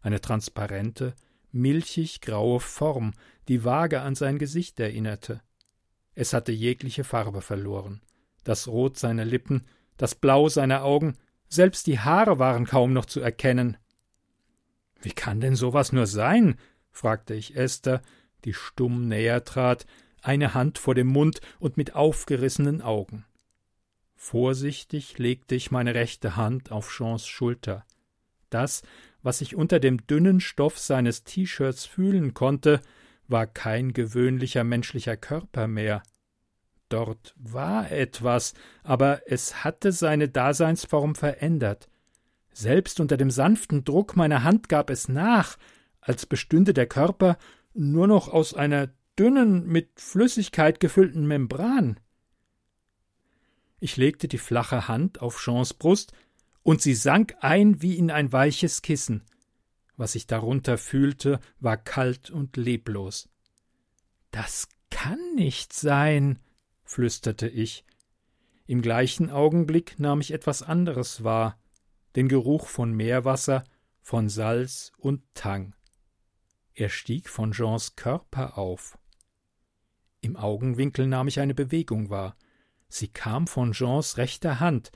Eine 0.02 0.22
transparente, 0.22 1.16
milchig 1.52 2.22
graue 2.22 2.60
Form, 2.60 3.14
die 3.48 3.66
vage 3.66 4.02
an 4.02 4.16
sein 4.16 4.38
Gesicht 4.38 4.80
erinnerte. 4.80 5.42
Es 6.16 6.34
hatte 6.34 6.52
jegliche 6.52 7.04
Farbe 7.04 7.42
verloren. 7.42 8.02
Das 8.44 8.68
Rot 8.68 8.98
seiner 8.98 9.26
Lippen, 9.26 9.66
das 9.98 10.16
Blau 10.16 10.48
seiner 10.48 10.84
Augen, 10.84 11.18
selbst 11.50 11.88
die 11.88 12.00
Haare 12.00 12.40
waren 12.40 12.66
kaum 12.66 12.94
noch 12.94 13.06
zu 13.06 13.20
erkennen. 13.20 13.78
Wie 15.02 15.12
kann 15.12 15.42
denn 15.42 15.56
sowas 15.56 15.92
nur 15.92 16.08
sein? 16.08 16.58
fragte 16.92 17.34
ich 17.34 17.56
Esther, 17.56 18.02
die 18.46 18.54
stumm 18.54 19.08
näher 19.08 19.44
trat, 19.44 19.86
eine 20.22 20.54
Hand 20.54 20.78
vor 20.78 20.96
dem 20.96 21.08
Mund 21.08 21.42
und 21.60 21.78
mit 21.78 21.96
aufgerissenen 21.96 22.82
Augen. 22.82 23.26
Vorsichtig 24.16 25.18
legte 25.18 25.56
ich 25.56 25.72
meine 25.72 25.96
rechte 25.96 26.38
Hand 26.38 26.72
auf 26.72 26.90
Jeans 26.90 27.28
Schulter. 27.28 27.86
Das, 28.50 28.84
was 29.22 29.42
ich 29.42 29.56
unter 29.56 29.80
dem 29.80 30.06
dünnen 30.08 30.40
Stoff 30.40 30.80
seines 30.80 31.24
T-Shirts 31.24 31.86
fühlen 31.86 32.34
konnte, 32.34 32.82
war 33.28 33.48
kein 33.48 33.94
gewöhnlicher 33.94 34.64
menschlicher 34.64 35.18
Körper 35.18 35.68
mehr. 35.68 36.04
Dort 36.90 37.34
war 37.38 37.92
etwas, 37.92 38.54
aber 38.84 39.22
es 39.26 39.64
hatte 39.64 39.92
seine 39.92 40.30
Daseinsform 40.30 41.16
verändert. 41.16 41.90
Selbst 42.52 43.00
unter 43.00 43.18
dem 43.18 43.32
sanften 43.32 43.84
Druck 43.84 44.16
meiner 44.16 44.44
Hand 44.44 44.70
gab 44.70 44.90
es 44.90 45.10
nach, 45.10 45.58
als 46.00 46.26
bestünde 46.26 46.74
der 46.74 46.86
Körper 46.86 47.38
nur 47.74 48.08
noch 48.08 48.28
aus 48.28 48.54
einer 48.54 48.90
dünnen, 49.18 49.68
mit 49.68 50.00
Flüssigkeit 50.00 50.80
gefüllten 50.80 51.28
Membran. 51.28 52.00
Ich 53.80 53.98
legte 53.98 54.28
die 54.28 54.38
flache 54.38 54.88
Hand 54.88 55.22
auf 55.22 55.40
Jeans 55.40 55.74
Brust, 55.74 56.14
und 56.62 56.82
sie 56.82 56.96
sank 56.96 57.36
ein 57.42 57.82
wie 57.82 57.98
in 57.98 58.10
ein 58.10 58.32
weiches 58.32 58.82
Kissen. 58.82 59.24
Was 59.98 60.16
ich 60.16 60.28
darunter 60.28 60.78
fühlte, 60.78 61.40
war 61.60 61.78
kalt 61.78 62.30
und 62.30 62.56
leblos. 62.56 63.30
Das 64.32 64.70
kann 64.90 65.20
nicht 65.36 65.74
sein, 65.74 66.40
flüsterte 66.84 67.50
ich. 67.50 67.86
Im 68.66 68.82
gleichen 68.82 69.30
Augenblick 69.30 70.00
nahm 70.00 70.22
ich 70.22 70.32
etwas 70.32 70.64
anderes 70.64 71.24
wahr, 71.24 71.60
den 72.16 72.30
Geruch 72.30 72.68
von 72.68 72.94
Meerwasser, 72.94 73.64
von 74.02 74.30
Salz 74.30 74.92
und 74.98 75.22
Tang. 75.34 75.76
Er 76.76 76.90
stieg 76.90 77.30
von 77.30 77.52
Jeans 77.52 77.96
Körper 77.96 78.58
auf. 78.58 78.98
Im 80.22 80.36
Augenwinkel 80.36 81.06
nahm 81.06 81.28
ich 81.28 81.40
eine 81.40 81.54
Bewegung 81.54 82.10
wahr. 82.10 82.36
Sie 82.88 83.08
kam 83.08 83.46
von 83.48 83.74
Jeans 83.74 84.18
rechter 84.18 84.60
Hand. 84.60 84.92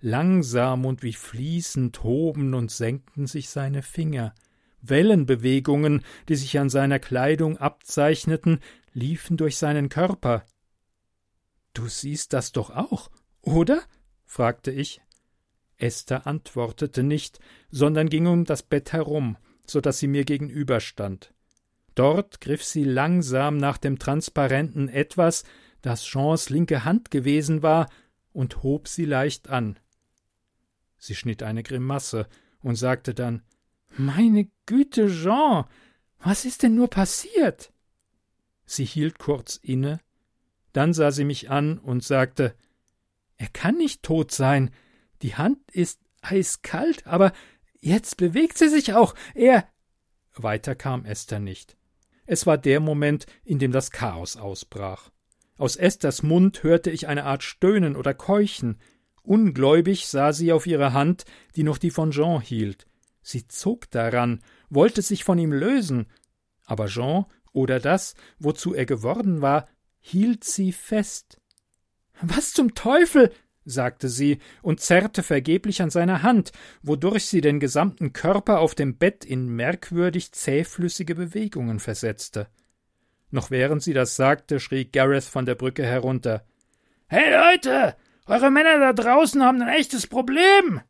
langsam 0.00 0.86
und 0.86 1.02
wie 1.02 1.12
fließend 1.12 2.04
hoben 2.04 2.54
und 2.54 2.70
senkten 2.70 3.26
sich 3.26 3.50
seine 3.50 3.82
Finger. 3.82 4.32
Wellenbewegungen, 4.80 6.04
die 6.28 6.36
sich 6.36 6.56
an 6.60 6.70
seiner 6.70 7.00
Kleidung 7.00 7.58
abzeichneten, 7.58 8.60
liefen 8.92 9.36
durch 9.36 9.56
seinen 9.56 9.88
Körper. 9.88 10.44
Du 11.74 11.88
siehst 11.88 12.32
das 12.32 12.52
doch 12.52 12.70
auch, 12.70 13.10
oder? 13.42 13.82
fragte 14.24 14.70
ich. 14.70 15.00
Esther 15.78 16.28
antwortete 16.28 17.02
nicht, 17.02 17.40
sondern 17.70 18.08
ging 18.08 18.28
um 18.28 18.44
das 18.44 18.62
Bett 18.62 18.92
herum, 18.92 19.36
so 19.68 19.80
dass 19.80 19.98
sie 19.98 20.08
mir 20.08 20.24
gegenüberstand. 20.24 21.32
Dort 21.94 22.40
griff 22.40 22.64
sie 22.64 22.84
langsam 22.84 23.56
nach 23.56 23.78
dem 23.78 23.98
transparenten 23.98 24.88
Etwas, 24.88 25.44
das 25.82 26.04
Jeans 26.04 26.50
linke 26.50 26.84
Hand 26.84 27.10
gewesen 27.10 27.62
war, 27.62 27.88
und 28.32 28.62
hob 28.62 28.88
sie 28.88 29.04
leicht 29.04 29.48
an. 29.48 29.78
Sie 30.96 31.14
schnitt 31.14 31.42
eine 31.42 31.62
Grimasse 31.62 32.28
und 32.60 32.76
sagte 32.76 33.14
dann 33.14 33.42
Meine 33.96 34.48
Güte, 34.66 35.08
Jean, 35.08 35.64
was 36.20 36.44
ist 36.44 36.62
denn 36.62 36.74
nur 36.74 36.88
passiert? 36.88 37.72
Sie 38.64 38.84
hielt 38.84 39.18
kurz 39.18 39.56
inne, 39.56 40.00
dann 40.72 40.92
sah 40.92 41.10
sie 41.10 41.24
mich 41.24 41.50
an 41.50 41.78
und 41.78 42.04
sagte 42.04 42.54
Er 43.36 43.48
kann 43.48 43.76
nicht 43.76 44.02
tot 44.02 44.30
sein, 44.30 44.70
die 45.22 45.36
Hand 45.36 45.58
ist 45.72 46.00
eiskalt, 46.20 47.06
aber 47.06 47.32
jetzt 47.80 48.16
bewegt 48.16 48.58
sie 48.58 48.68
sich 48.68 48.94
auch. 48.94 49.14
Er. 49.34 49.68
Weiter 50.34 50.74
kam 50.74 51.04
Esther 51.04 51.40
nicht. 51.40 51.76
Es 52.26 52.46
war 52.46 52.58
der 52.58 52.80
Moment, 52.80 53.26
in 53.44 53.58
dem 53.58 53.72
das 53.72 53.90
Chaos 53.90 54.36
ausbrach. 54.36 55.10
Aus 55.56 55.76
Esthers 55.76 56.22
Mund 56.22 56.62
hörte 56.62 56.90
ich 56.90 57.08
eine 57.08 57.24
Art 57.24 57.42
Stöhnen 57.42 57.96
oder 57.96 58.14
Keuchen. 58.14 58.78
Ungläubig 59.22 60.06
sah 60.06 60.32
sie 60.32 60.52
auf 60.52 60.66
ihre 60.66 60.92
Hand, 60.92 61.24
die 61.56 61.64
noch 61.64 61.78
die 61.78 61.90
von 61.90 62.12
Jean 62.12 62.40
hielt. 62.40 62.86
Sie 63.22 63.48
zog 63.48 63.90
daran, 63.90 64.40
wollte 64.70 65.02
sich 65.02 65.24
von 65.24 65.38
ihm 65.38 65.52
lösen, 65.52 66.06
aber 66.64 66.86
Jean 66.86 67.26
oder 67.52 67.80
das, 67.80 68.14
wozu 68.38 68.74
er 68.74 68.86
geworden 68.86 69.42
war, 69.42 69.66
hielt 70.00 70.44
sie 70.44 70.72
fest. 70.72 71.40
Was 72.20 72.52
zum 72.52 72.74
Teufel? 72.74 73.32
Sagte 73.68 74.08
sie 74.08 74.38
und 74.62 74.80
zerrte 74.80 75.22
vergeblich 75.22 75.82
an 75.82 75.90
seiner 75.90 76.22
Hand, 76.22 76.52
wodurch 76.82 77.26
sie 77.26 77.40
den 77.40 77.60
gesamten 77.60 78.12
Körper 78.12 78.60
auf 78.60 78.74
dem 78.74 78.96
Bett 78.96 79.24
in 79.24 79.48
merkwürdig 79.48 80.32
zähflüssige 80.32 81.14
Bewegungen 81.14 81.80
versetzte. 81.80 82.48
Noch 83.30 83.50
während 83.50 83.82
sie 83.82 83.92
das 83.92 84.16
sagte, 84.16 84.58
schrie 84.58 84.86
Gareth 84.86 85.24
von 85.24 85.46
der 85.46 85.54
Brücke 85.54 85.84
herunter 85.84 86.44
Hey 87.06 87.32
Leute. 87.32 87.96
Eure 88.26 88.50
Männer 88.50 88.78
da 88.78 88.92
draußen 88.92 89.42
haben 89.42 89.62
ein 89.62 89.68
echtes 89.68 90.06
Problem. 90.06 90.82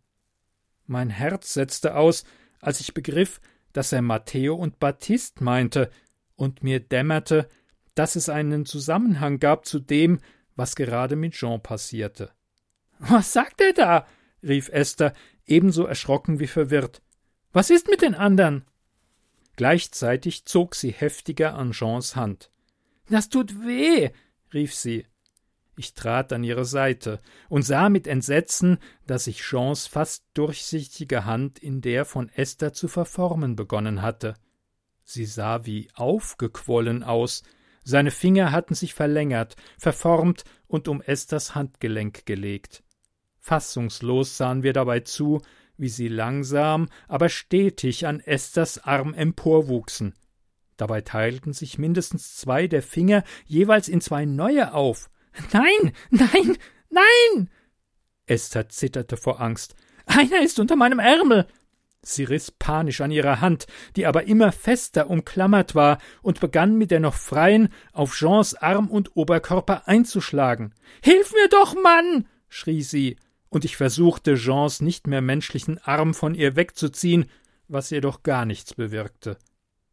Mein 0.87 1.11
Herz 1.11 1.55
setzte 1.55 1.95
aus, 1.95 2.25
als 2.61 2.81
ich 2.81 2.95
begriff, 2.95 3.41
dass 3.73 3.93
er 3.93 4.03
Matteo 4.03 4.57
und 4.57 4.81
Baptiste 4.81 5.45
meinte, 5.45 5.91
und 6.35 6.63
mir 6.63 6.81
dämmerte, 6.81 7.49
dass 7.95 8.17
es 8.17 8.29
einen 8.29 8.65
Zusammenhang 8.65 9.39
gab 9.39 9.67
zu 9.67 9.81
dem, 9.81 10.21
was 10.57 10.77
gerade 10.77 11.17
mit 11.17 11.35
Jean 11.35 11.63
passierte. 11.63 12.33
Was 13.09 13.33
sagt 13.33 13.61
er 13.61 13.73
da? 13.73 14.07
rief 14.43 14.69
Esther, 14.69 15.13
ebenso 15.47 15.85
erschrocken 15.85 16.41
wie 16.41 16.47
verwirrt. 16.47 17.03
Was 17.53 17.71
ist 17.71 17.89
mit 17.89 18.03
den 18.03 18.15
anderen? 18.15 18.65
Gleichzeitig 19.57 20.45
zog 20.45 20.75
sie 20.75 20.93
heftiger 20.93 21.55
an 21.55 21.73
Jeans 21.73 22.15
Hand. 22.15 22.51
Das 23.09 23.29
tut 23.29 23.65
weh, 23.65 24.11
rief 24.53 24.75
sie. 24.75 25.07
Ich 25.77 25.95
trat 25.95 26.33
an 26.33 26.43
ihre 26.45 26.65
Seite 26.65 27.21
und 27.49 27.63
sah 27.63 27.89
mit 27.89 28.07
Entsetzen, 28.07 28.79
dass 29.07 29.25
sich 29.25 29.43
Jeans 29.43 29.87
fast 29.87 30.25
durchsichtige 30.35 31.25
Hand 31.25 31.59
in 31.59 31.81
der 31.81 32.05
von 32.05 32.29
Esther 32.31 32.73
zu 32.73 32.89
verformen 32.89 33.57
begonnen 33.57 34.03
hatte. 34.03 34.35
Sie 35.05 35.25
sah 35.25 35.65
wie 35.65 35.89
aufgequollen 35.95 37.03
aus, 37.03 37.43
seine 37.85 38.11
Finger 38.11 38.53
hatten 38.53 38.75
sich 38.75 38.93
verlängert, 38.93 39.57
verformt 39.79 40.45
und 40.67 40.89
um 40.89 41.01
Esthers 41.01 41.55
Handgelenk 41.55 42.27
gelegt. 42.27 42.83
Fassungslos 43.49 44.37
sahen 44.37 44.63
wir 44.63 44.75
dabei 44.75 45.01
zu, 45.01 45.41
wie 45.79 45.89
sie 45.89 46.09
langsam, 46.09 46.91
aber 47.09 47.31
stetig 47.31 48.07
an 48.07 48.21
Esthers 48.21 48.85
Arm 48.85 49.15
emporwuchsen. 49.15 50.13
Dabei 50.77 51.01
teilten 51.01 51.55
sich 51.55 51.79
mindestens 51.79 52.37
zwei 52.37 52.67
der 52.67 52.83
Finger 52.83 53.25
jeweils 53.47 53.89
in 53.89 54.03
zwei 54.03 54.27
neue 54.27 54.75
auf. 54.75 55.09
Nein, 55.55 55.93
nein, 56.11 56.59
nein! 56.91 57.51
Esther 58.27 58.69
zitterte 58.69 59.17
vor 59.17 59.41
Angst. 59.41 59.77
Einer 60.05 60.43
ist 60.43 60.61
unter 60.61 60.77
meinem 60.77 60.99
Ärmel. 60.99 61.47
Sie 62.03 62.25
riss 62.25 62.51
panisch 62.51 63.01
an 63.01 63.11
ihrer 63.11 63.41
Hand, 63.41 63.67
die 63.97 64.05
aber 64.05 64.25
immer 64.25 64.53
fester 64.53 65.09
umklammert 65.09 65.75
war, 65.75 65.99
und 66.21 66.41
begann 66.41 66.77
mit 66.77 66.91
der 66.91 67.01
noch 67.01 67.15
freien 67.15 67.71
auf 67.95 68.15
Jeans 68.15 68.55
Arm 68.57 68.89
und 68.89 69.17
Oberkörper 69.17 69.89
einzuschlagen. 69.89 70.75
Hilf 71.03 71.33
mir 71.33 71.49
doch, 71.49 71.75
Mann! 71.83 72.29
schrie 72.51 72.83
sie 72.83 73.17
und 73.49 73.65
ich 73.65 73.77
versuchte, 73.77 74.35
Jeans 74.35 74.81
nicht 74.81 75.07
mehr 75.07 75.21
menschlichen 75.21 75.79
Arm 75.79 76.15
von 76.15 76.35
ihr 76.35 76.57
wegzuziehen, 76.57 77.27
was 77.69 77.91
jedoch 77.91 78.23
gar 78.23 78.45
nichts 78.45 78.75
bewirkte. 78.75 79.37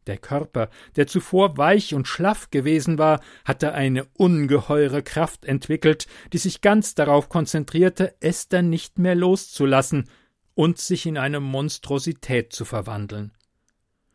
Der 0.06 0.18
Körper, 0.18 0.70
der 0.94 1.08
zuvor 1.08 1.56
weich 1.56 1.92
und 1.92 2.06
schlaff 2.06 2.50
gewesen 2.50 2.96
war, 2.96 3.20
hatte 3.44 3.72
eine 3.72 4.04
ungeheure 4.14 5.02
Kraft 5.02 5.44
entwickelt, 5.44 6.06
die 6.32 6.38
sich 6.38 6.60
ganz 6.60 6.94
darauf 6.94 7.28
konzentrierte, 7.28 8.14
Esther 8.20 8.62
nicht 8.62 8.98
mehr 8.98 9.16
loszulassen 9.16 10.08
und 10.54 10.78
sich 10.78 11.06
in 11.06 11.18
eine 11.18 11.40
Monstrosität 11.40 12.52
zu 12.52 12.64
verwandeln. 12.64 13.32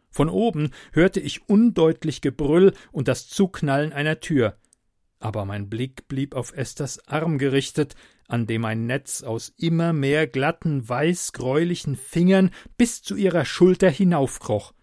Von 0.09 0.29
oben 0.29 0.71
hörte 0.93 1.19
ich 1.19 1.47
undeutlich 1.49 2.21
Gebrüll 2.21 2.73
und 2.91 3.07
das 3.07 3.27
Zuknallen 3.27 3.93
einer 3.93 4.19
Tür, 4.21 4.57
aber 5.21 5.45
mein 5.45 5.69
Blick 5.69 6.07
blieb 6.07 6.35
auf 6.35 6.51
Esthers 6.57 7.07
Arm 7.07 7.37
gerichtet, 7.37 7.95
an 8.31 8.47
dem 8.47 8.63
ein 8.63 8.85
Netz 8.85 9.23
aus 9.23 9.53
immer 9.57 9.91
mehr 9.91 10.25
glatten, 10.25 10.87
weißgräulichen 10.87 11.97
Fingern 11.97 12.51
bis 12.77 13.03
zu 13.03 13.15
ihrer 13.15 13.43
Schulter 13.43 13.89
hinaufkroch. 13.89 14.73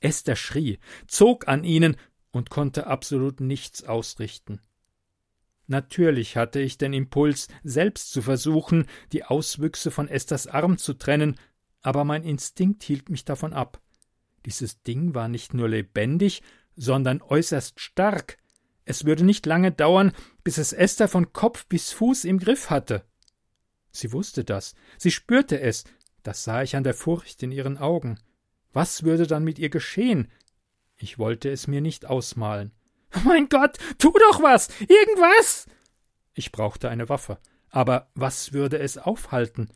Esther 0.00 0.36
schrie, 0.36 0.78
zog 1.08 1.48
an 1.48 1.64
ihnen 1.64 1.96
und 2.30 2.48
konnte 2.50 2.86
absolut 2.86 3.40
nichts 3.40 3.84
ausrichten. 3.84 4.60
Natürlich 5.66 6.36
hatte 6.36 6.60
ich 6.60 6.78
den 6.78 6.92
Impuls, 6.92 7.48
selbst 7.64 8.12
zu 8.12 8.22
versuchen, 8.22 8.86
die 9.12 9.24
Auswüchse 9.24 9.90
von 9.90 10.08
Esthers 10.08 10.46
Arm 10.46 10.78
zu 10.78 10.94
trennen, 10.94 11.38
aber 11.80 12.04
mein 12.04 12.22
Instinkt 12.22 12.82
hielt 12.84 13.08
mich 13.08 13.24
davon 13.24 13.52
ab. 13.52 13.80
Dieses 14.46 14.82
Ding 14.82 15.14
war 15.14 15.28
nicht 15.28 15.54
nur 15.54 15.68
lebendig, 15.68 16.42
sondern 16.76 17.22
äußerst 17.22 17.80
stark, 17.80 18.38
es 18.84 19.04
würde 19.04 19.24
nicht 19.24 19.46
lange 19.46 19.72
dauern, 19.72 20.12
bis 20.44 20.58
es 20.58 20.72
Esther 20.72 21.08
von 21.08 21.32
Kopf 21.32 21.66
bis 21.66 21.92
Fuß 21.92 22.24
im 22.24 22.38
Griff 22.38 22.70
hatte. 22.70 23.04
Sie 23.90 24.12
wusste 24.12 24.44
das, 24.44 24.74
sie 24.98 25.10
spürte 25.10 25.60
es, 25.60 25.84
das 26.22 26.44
sah 26.44 26.62
ich 26.62 26.76
an 26.76 26.84
der 26.84 26.94
Furcht 26.94 27.42
in 27.42 27.52
ihren 27.52 27.78
Augen. 27.78 28.18
Was 28.72 29.02
würde 29.02 29.26
dann 29.26 29.44
mit 29.44 29.58
ihr 29.58 29.68
geschehen? 29.68 30.30
Ich 30.96 31.18
wollte 31.18 31.50
es 31.50 31.66
mir 31.66 31.80
nicht 31.80 32.06
ausmalen. 32.06 32.72
Mein 33.24 33.48
Gott, 33.48 33.76
tu 33.98 34.12
doch 34.12 34.42
was. 34.42 34.68
Irgendwas. 34.80 35.66
Ich 36.34 36.52
brauchte 36.52 36.88
eine 36.88 37.08
Waffe. 37.08 37.38
Aber 37.68 38.10
was 38.14 38.52
würde 38.52 38.78
es 38.78 38.98
aufhalten? 38.98 39.70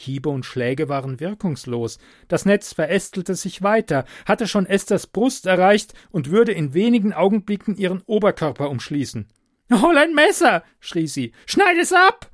Hiebe 0.00 0.28
und 0.28 0.44
Schläge 0.44 0.88
waren 0.88 1.20
wirkungslos. 1.20 1.98
Das 2.28 2.44
Netz 2.46 2.72
verästelte 2.72 3.34
sich 3.34 3.62
weiter, 3.62 4.04
hatte 4.24 4.48
schon 4.48 4.66
Esthers 4.66 5.06
Brust 5.06 5.46
erreicht 5.46 5.94
und 6.10 6.30
würde 6.30 6.52
in 6.52 6.74
wenigen 6.74 7.12
Augenblicken 7.12 7.76
ihren 7.76 8.02
Oberkörper 8.06 8.70
umschließen. 8.70 9.28
Hol 9.72 9.96
ein 9.96 10.14
Messer! 10.14 10.64
schrie 10.80 11.06
sie. 11.06 11.32
Schneid 11.46 11.76
es 11.80 11.92
ab! 11.92 12.30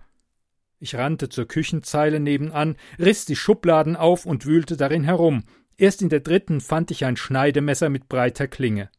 Ich 0.78 0.94
rannte 0.94 1.28
zur 1.28 1.46
Küchenzeile 1.46 2.20
nebenan, 2.20 2.76
riss 2.98 3.24
die 3.24 3.36
Schubladen 3.36 3.96
auf 3.96 4.26
und 4.26 4.46
wühlte 4.46 4.76
darin 4.76 5.04
herum. 5.04 5.44
Erst 5.78 6.02
in 6.02 6.08
der 6.08 6.20
dritten 6.20 6.60
fand 6.60 6.90
ich 6.90 7.04
ein 7.04 7.16
Schneidemesser 7.16 7.88
mit 7.88 8.08
breiter 8.08 8.48
Klinge. 8.48 8.90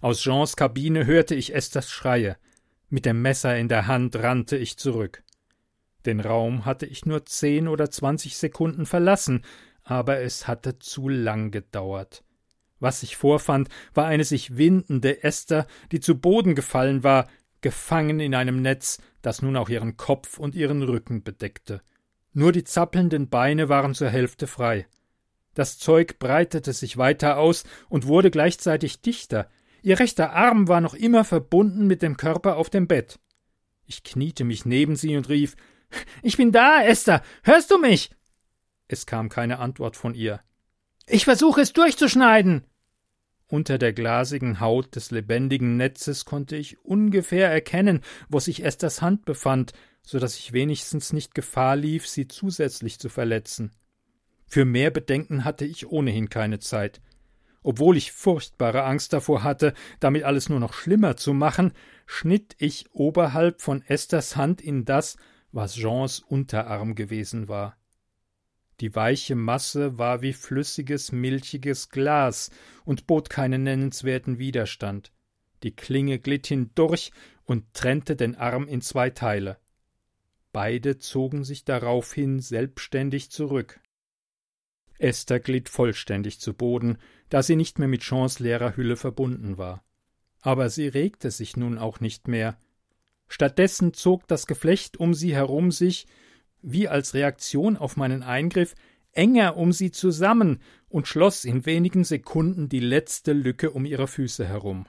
Aus 0.00 0.20
Jeans 0.20 0.56
Kabine 0.56 1.06
hörte 1.06 1.34
ich 1.34 1.54
Esthers 1.54 1.90
Schreie. 1.90 2.36
Mit 2.88 3.06
dem 3.06 3.22
Messer 3.22 3.56
in 3.56 3.68
der 3.68 3.86
Hand 3.86 4.16
rannte 4.16 4.56
ich 4.56 4.76
zurück. 4.76 5.24
Den 6.06 6.20
Raum 6.20 6.64
hatte 6.64 6.86
ich 6.86 7.06
nur 7.06 7.24
zehn 7.26 7.68
oder 7.68 7.90
zwanzig 7.90 8.36
Sekunden 8.36 8.86
verlassen, 8.86 9.42
aber 9.82 10.20
es 10.20 10.46
hatte 10.46 10.78
zu 10.78 11.08
lang 11.08 11.50
gedauert. 11.50 12.24
Was 12.80 13.02
ich 13.02 13.16
vorfand, 13.16 13.68
war 13.94 14.06
eine 14.06 14.24
sich 14.24 14.56
windende 14.56 15.22
Esther, 15.22 15.66
die 15.92 16.00
zu 16.00 16.18
Boden 16.18 16.54
gefallen 16.54 17.02
war, 17.02 17.28
gefangen 17.60 18.20
in 18.20 18.34
einem 18.34 18.60
Netz, 18.60 18.98
das 19.22 19.40
nun 19.40 19.56
auch 19.56 19.70
ihren 19.70 19.96
Kopf 19.96 20.38
und 20.38 20.54
ihren 20.54 20.82
Rücken 20.82 21.22
bedeckte. 21.22 21.80
Nur 22.34 22.52
die 22.52 22.64
zappelnden 22.64 23.30
Beine 23.30 23.68
waren 23.68 23.94
zur 23.94 24.10
Hälfte 24.10 24.46
frei. 24.46 24.86
Das 25.54 25.78
Zeug 25.78 26.18
breitete 26.18 26.72
sich 26.72 26.98
weiter 26.98 27.38
aus 27.38 27.64
und 27.88 28.06
wurde 28.06 28.30
gleichzeitig 28.30 29.00
dichter. 29.00 29.48
Ihr 29.82 29.98
rechter 30.00 30.32
Arm 30.32 30.68
war 30.68 30.80
noch 30.80 30.94
immer 30.94 31.24
verbunden 31.24 31.86
mit 31.86 32.02
dem 32.02 32.16
Körper 32.16 32.56
auf 32.56 32.70
dem 32.70 32.88
Bett. 32.88 33.18
Ich 33.86 34.02
kniete 34.02 34.44
mich 34.44 34.66
neben 34.66 34.96
sie 34.96 35.16
und 35.16 35.28
rief 35.28 35.56
Ich 36.22 36.36
bin 36.36 36.52
da, 36.52 36.82
Esther. 36.82 37.22
Hörst 37.42 37.70
du 37.70 37.78
mich? 37.78 38.10
Es 38.88 39.06
kam 39.06 39.28
keine 39.28 39.58
Antwort 39.58 39.96
von 39.96 40.14
ihr. 40.14 40.40
Ich 41.06 41.24
versuche 41.24 41.60
es 41.60 41.72
durchzuschneiden. 41.72 42.64
Unter 43.46 43.78
der 43.78 43.92
glasigen 43.92 44.60
Haut 44.60 44.96
des 44.96 45.10
lebendigen 45.10 45.76
Netzes 45.76 46.24
konnte 46.24 46.56
ich 46.56 46.84
ungefähr 46.84 47.50
erkennen, 47.50 48.00
wo 48.28 48.40
sich 48.40 48.64
Esthers 48.64 49.02
Hand 49.02 49.24
befand, 49.24 49.72
so 50.02 50.18
dass 50.18 50.38
ich 50.38 50.52
wenigstens 50.52 51.12
nicht 51.12 51.34
Gefahr 51.34 51.76
lief, 51.76 52.08
sie 52.08 52.26
zusätzlich 52.26 52.98
zu 52.98 53.08
verletzen. 53.08 53.72
Für 54.46 54.64
mehr 54.64 54.90
Bedenken 54.90 55.44
hatte 55.44 55.64
ich 55.64 55.86
ohnehin 55.86 56.30
keine 56.30 56.58
Zeit. 56.58 57.00
Obwohl 57.62 57.96
ich 57.96 58.12
furchtbare 58.12 58.84
Angst 58.84 59.12
davor 59.12 59.42
hatte, 59.42 59.72
damit 59.98 60.24
alles 60.24 60.48
nur 60.48 60.60
noch 60.60 60.74
schlimmer 60.74 61.16
zu 61.16 61.32
machen, 61.32 61.72
schnitt 62.06 62.54
ich 62.58 62.86
oberhalb 62.92 63.62
von 63.62 63.82
Esthers 63.82 64.36
Hand 64.36 64.60
in 64.60 64.84
das, 64.84 65.16
was 65.54 65.74
Jeans 65.76 66.18
Unterarm 66.18 66.94
gewesen 66.94 67.48
war. 67.48 67.76
Die 68.80 68.94
weiche 68.94 69.36
Masse 69.36 69.98
war 69.98 70.20
wie 70.20 70.32
flüssiges, 70.32 71.12
milchiges 71.12 71.90
Glas 71.90 72.50
und 72.84 73.06
bot 73.06 73.30
keinen 73.30 73.62
nennenswerten 73.62 74.38
Widerstand. 74.38 75.12
Die 75.62 75.74
Klinge 75.74 76.18
glitt 76.18 76.48
hindurch 76.48 77.12
und 77.44 77.72
trennte 77.72 78.16
den 78.16 78.34
Arm 78.34 78.66
in 78.66 78.80
zwei 78.80 79.10
Teile. 79.10 79.58
Beide 80.52 80.98
zogen 80.98 81.44
sich 81.44 81.64
daraufhin 81.64 82.40
selbstständig 82.40 83.30
zurück. 83.30 83.80
Esther 84.98 85.40
glitt 85.40 85.68
vollständig 85.68 86.40
zu 86.40 86.54
Boden, 86.54 86.98
da 87.28 87.42
sie 87.42 87.56
nicht 87.56 87.78
mehr 87.78 87.88
mit 87.88 88.02
Jeans 88.02 88.40
leerer 88.40 88.76
Hülle 88.76 88.96
verbunden 88.96 89.56
war. 89.56 89.84
Aber 90.40 90.68
sie 90.68 90.88
regte 90.88 91.30
sich 91.30 91.56
nun 91.56 91.78
auch 91.78 92.00
nicht 92.00 92.28
mehr. 92.28 92.58
Stattdessen 93.28 93.94
zog 93.94 94.26
das 94.28 94.46
Geflecht 94.46 94.96
um 94.96 95.14
sie 95.14 95.34
herum 95.34 95.70
sich 95.70 96.06
wie 96.62 96.88
als 96.88 97.14
Reaktion 97.14 97.76
auf 97.76 97.96
meinen 97.96 98.22
Eingriff, 98.22 98.74
enger 99.12 99.56
um 99.56 99.72
sie 99.72 99.90
zusammen 99.90 100.60
und 100.88 101.06
schloss 101.06 101.44
in 101.44 101.66
wenigen 101.66 102.04
Sekunden 102.04 102.68
die 102.68 102.80
letzte 102.80 103.32
Lücke 103.32 103.70
um 103.70 103.84
ihre 103.84 104.08
Füße 104.08 104.46
herum. 104.46 104.86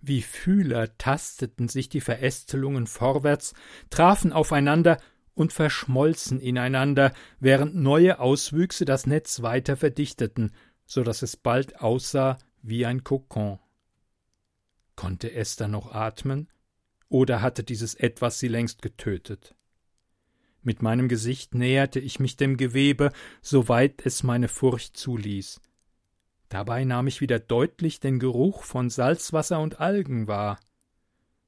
Wie 0.00 0.22
Fühler 0.22 0.96
tasteten 0.96 1.68
sich 1.68 1.90
die 1.90 2.00
Verästelungen 2.00 2.86
vorwärts, 2.86 3.52
trafen 3.90 4.32
aufeinander 4.32 4.98
und 5.34 5.52
verschmolzen 5.52 6.40
ineinander, 6.40 7.12
während 7.38 7.74
neue 7.74 8.18
Auswüchse 8.18 8.86
das 8.86 9.06
Netz 9.06 9.42
weiter 9.42 9.76
verdichteten, 9.76 10.52
so 10.86 11.02
dass 11.02 11.22
es 11.22 11.36
bald 11.36 11.80
aussah 11.80 12.38
wie 12.62 12.86
ein 12.86 13.04
Kokon. 13.04 13.58
Konnte 14.96 15.32
Esther 15.32 15.68
noch 15.68 15.92
atmen? 15.92 16.48
Oder 17.10 17.42
hatte 17.42 17.64
dieses 17.64 17.94
Etwas 17.94 18.38
sie 18.38 18.48
längst 18.48 18.82
getötet? 18.82 19.54
Mit 20.62 20.80
meinem 20.80 21.08
Gesicht 21.08 21.54
näherte 21.54 21.98
ich 21.98 22.20
mich 22.20 22.36
dem 22.36 22.56
Gewebe, 22.56 23.10
soweit 23.42 24.06
es 24.06 24.22
meine 24.22 24.46
Furcht 24.46 24.96
zuließ. 24.96 25.60
Dabei 26.48 26.84
nahm 26.84 27.08
ich 27.08 27.20
wieder 27.20 27.40
deutlich 27.40 27.98
den 27.98 28.20
Geruch 28.20 28.62
von 28.62 28.90
Salzwasser 28.90 29.60
und 29.60 29.80
Algen 29.80 30.28
wahr. 30.28 30.60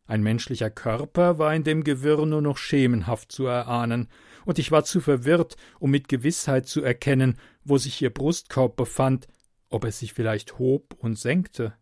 Ein 0.05 0.23
menschlicher 0.23 0.71
Körper 0.71 1.39
war 1.39 1.55
in 1.55 1.63
dem 1.63 1.85
Gewirr 1.85 2.27
nur 2.27 2.43
noch 2.43 2.59
schemenhaft 2.59 3.31
zu 3.31 3.47
erahnen, 3.47 4.09
und 4.45 4.59
ich 4.59 4.73
war 4.73 4.83
zu 4.83 5.01
verwirrt, 5.01 5.57
um 5.79 5.93
mit 5.93 6.09
Gewissheit 6.09 6.67
zu 6.67 6.83
erkennen, 6.83 7.39
wo 7.63 7.79
sich 7.79 8.03
ihr 8.03 8.11
Brustkorb 8.11 8.75
befand, 8.75 9.29
ob 9.69 9.85
es 9.85 10.01
sich 10.01 10.13
vielleicht 10.13 10.59
hob 10.59 10.97
und 10.99 11.17
senkte. 11.17 11.75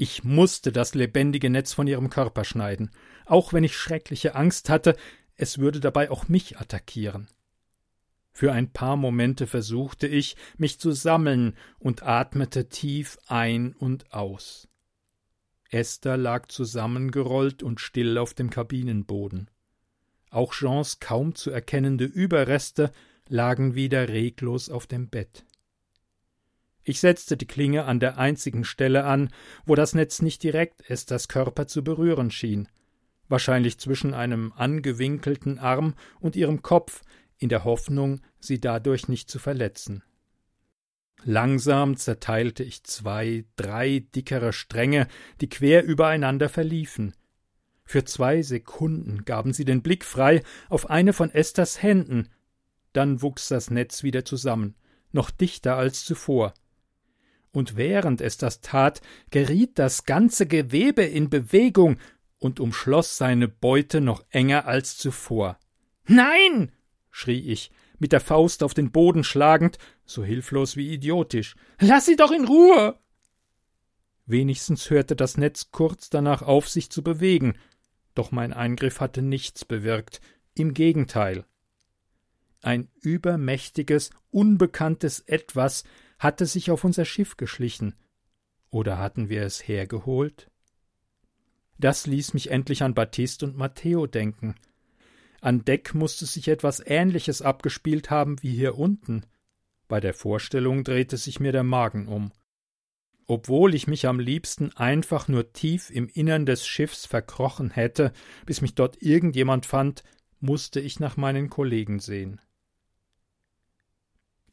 Ich 0.00 0.22
musste 0.22 0.70
das 0.70 0.94
lebendige 0.94 1.50
Netz 1.50 1.72
von 1.72 1.88
ihrem 1.88 2.08
Körper 2.08 2.44
schneiden, 2.44 2.92
auch 3.26 3.52
wenn 3.52 3.64
ich 3.64 3.76
schreckliche 3.76 4.36
Angst 4.36 4.70
hatte, 4.70 4.96
es 5.34 5.58
würde 5.58 5.80
dabei 5.80 6.10
auch 6.10 6.28
mich 6.28 6.58
attackieren. 6.58 7.26
Für 8.30 8.52
ein 8.52 8.72
paar 8.72 8.96
Momente 8.96 9.48
versuchte 9.48 10.06
ich, 10.06 10.36
mich 10.56 10.78
zu 10.78 10.92
sammeln 10.92 11.56
und 11.80 12.04
atmete 12.04 12.68
tief 12.68 13.18
ein 13.26 13.72
und 13.72 14.12
aus. 14.14 14.68
Esther 15.68 16.16
lag 16.16 16.46
zusammengerollt 16.46 17.64
und 17.64 17.80
still 17.80 18.18
auf 18.18 18.34
dem 18.34 18.50
Kabinenboden. 18.50 19.50
Auch 20.30 20.54
Jeans 20.54 21.00
kaum 21.00 21.34
zu 21.34 21.50
erkennende 21.50 22.04
Überreste 22.04 22.92
lagen 23.26 23.74
wieder 23.74 24.08
reglos 24.08 24.70
auf 24.70 24.86
dem 24.86 25.08
Bett. 25.08 25.44
Ich 26.88 27.00
setzte 27.00 27.36
die 27.36 27.44
Klinge 27.46 27.84
an 27.84 28.00
der 28.00 28.16
einzigen 28.16 28.64
Stelle 28.64 29.04
an, 29.04 29.28
wo 29.66 29.74
das 29.74 29.94
Netz 29.94 30.22
nicht 30.22 30.42
direkt 30.42 30.88
Esthers 30.88 31.28
Körper 31.28 31.66
zu 31.66 31.84
berühren 31.84 32.30
schien, 32.30 32.66
wahrscheinlich 33.28 33.78
zwischen 33.78 34.14
einem 34.14 34.54
angewinkelten 34.56 35.58
Arm 35.58 35.92
und 36.18 36.34
ihrem 36.34 36.62
Kopf, 36.62 37.02
in 37.36 37.50
der 37.50 37.64
Hoffnung, 37.64 38.22
sie 38.40 38.58
dadurch 38.58 39.06
nicht 39.06 39.30
zu 39.30 39.38
verletzen. 39.38 40.02
Langsam 41.24 41.98
zerteilte 41.98 42.64
ich 42.64 42.84
zwei, 42.84 43.44
drei 43.56 44.06
dickere 44.14 44.54
Stränge, 44.54 45.08
die 45.42 45.50
quer 45.50 45.84
übereinander 45.84 46.48
verliefen. 46.48 47.12
Für 47.84 48.04
zwei 48.04 48.40
Sekunden 48.40 49.26
gaben 49.26 49.52
sie 49.52 49.66
den 49.66 49.82
Blick 49.82 50.06
frei 50.06 50.42
auf 50.70 50.88
eine 50.88 51.12
von 51.12 51.30
Esthers 51.30 51.82
Händen, 51.82 52.30
dann 52.94 53.20
wuchs 53.20 53.48
das 53.48 53.70
Netz 53.70 54.02
wieder 54.04 54.24
zusammen, 54.24 54.74
noch 55.12 55.30
dichter 55.30 55.76
als 55.76 56.06
zuvor. 56.06 56.54
Und 57.58 57.76
während 57.76 58.20
es 58.20 58.38
das 58.38 58.60
tat, 58.60 59.02
geriet 59.32 59.80
das 59.80 60.04
ganze 60.04 60.46
Gewebe 60.46 61.02
in 61.02 61.28
Bewegung, 61.28 61.98
und 62.38 62.60
umschloss 62.60 63.16
seine 63.16 63.48
Beute 63.48 64.00
noch 64.00 64.24
enger 64.30 64.68
als 64.68 64.96
zuvor. 64.96 65.58
Nein! 66.06 66.70
schrie 67.10 67.40
ich, 67.40 67.72
mit 67.98 68.12
der 68.12 68.20
Faust 68.20 68.62
auf 68.62 68.74
den 68.74 68.92
Boden 68.92 69.24
schlagend, 69.24 69.78
so 70.06 70.22
hilflos 70.22 70.76
wie 70.76 70.92
idiotisch. 70.92 71.56
Lass 71.80 72.06
sie 72.06 72.14
doch 72.14 72.30
in 72.30 72.44
Ruhe! 72.44 72.96
Wenigstens 74.24 74.88
hörte 74.88 75.16
das 75.16 75.36
Netz 75.36 75.72
kurz 75.72 76.10
danach 76.10 76.42
auf, 76.42 76.68
sich 76.68 76.90
zu 76.90 77.02
bewegen, 77.02 77.58
doch 78.14 78.30
mein 78.30 78.52
Eingriff 78.52 79.00
hatte 79.00 79.20
nichts 79.20 79.64
bewirkt, 79.64 80.20
im 80.54 80.74
Gegenteil. 80.74 81.44
Ein 82.62 82.88
übermächtiges, 83.00 84.10
unbekanntes 84.30 85.18
Etwas 85.26 85.82
hatte 86.18 86.46
sich 86.46 86.70
auf 86.70 86.84
unser 86.84 87.04
Schiff 87.04 87.36
geschlichen. 87.36 87.94
Oder 88.70 88.98
hatten 88.98 89.28
wir 89.28 89.42
es 89.42 89.66
hergeholt? 89.66 90.50
Das 91.78 92.06
ließ 92.06 92.34
mich 92.34 92.50
endlich 92.50 92.82
an 92.82 92.94
Baptiste 92.94 93.46
und 93.46 93.56
Matteo 93.56 94.06
denken. 94.06 94.56
An 95.40 95.64
Deck 95.64 95.94
musste 95.94 96.26
sich 96.26 96.48
etwas 96.48 96.82
Ähnliches 96.84 97.42
abgespielt 97.42 98.10
haben 98.10 98.42
wie 98.42 98.54
hier 98.54 98.76
unten. 98.76 99.24
Bei 99.86 100.00
der 100.00 100.12
Vorstellung 100.12 100.82
drehte 100.82 101.16
sich 101.16 101.38
mir 101.38 101.52
der 101.52 101.62
Magen 101.62 102.08
um. 102.08 102.32
Obwohl 103.26 103.74
ich 103.74 103.86
mich 103.86 104.06
am 104.06 104.18
liebsten 104.18 104.72
einfach 104.74 105.28
nur 105.28 105.52
tief 105.52 105.90
im 105.90 106.08
Innern 106.08 106.46
des 106.46 106.66
Schiffs 106.66 107.06
verkrochen 107.06 107.70
hätte, 107.70 108.12
bis 108.46 108.60
mich 108.60 108.74
dort 108.74 109.00
irgendjemand 109.02 109.66
fand, 109.66 110.02
musste 110.40 110.80
ich 110.80 110.98
nach 110.98 111.16
meinen 111.16 111.50
Kollegen 111.50 112.00
sehen. 112.00 112.40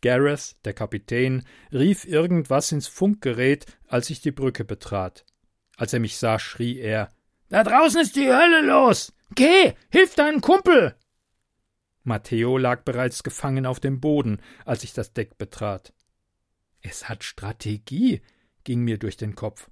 Gareth, 0.01 0.55
der 0.65 0.73
Kapitän, 0.73 1.43
rief 1.71 2.05
irgendwas 2.05 2.71
ins 2.71 2.88
Funkgerät, 2.88 3.65
als 3.88 4.10
ich 4.10 4.21
die 4.21 4.31
Brücke 4.31 4.65
betrat. 4.65 5.25
Als 5.77 5.93
er 5.93 5.99
mich 5.99 6.17
sah, 6.17 6.39
schrie 6.39 6.79
er 6.79 7.10
Da 7.49 7.63
draußen 7.63 8.01
ist 8.01 8.15
die 8.15 8.31
Hölle 8.31 8.62
los. 8.62 9.13
Geh, 9.34 9.73
hilf 9.89 10.15
deinem 10.15 10.41
Kumpel. 10.41 10.95
Matteo 12.03 12.58
lag 12.58 12.84
bereits 12.84 13.23
gefangen 13.23 13.65
auf 13.65 13.79
dem 13.79 13.99
Boden, 13.99 14.39
als 14.63 14.84
ich 14.84 14.93
das 14.93 15.13
Deck 15.13 15.38
betrat. 15.38 15.93
Es 16.81 17.10
hat 17.10 17.23
Strategie, 17.23 18.21
ging 18.63 18.81
mir 18.81 18.99
durch 18.99 19.17
den 19.17 19.36
Kopf. 19.36 19.69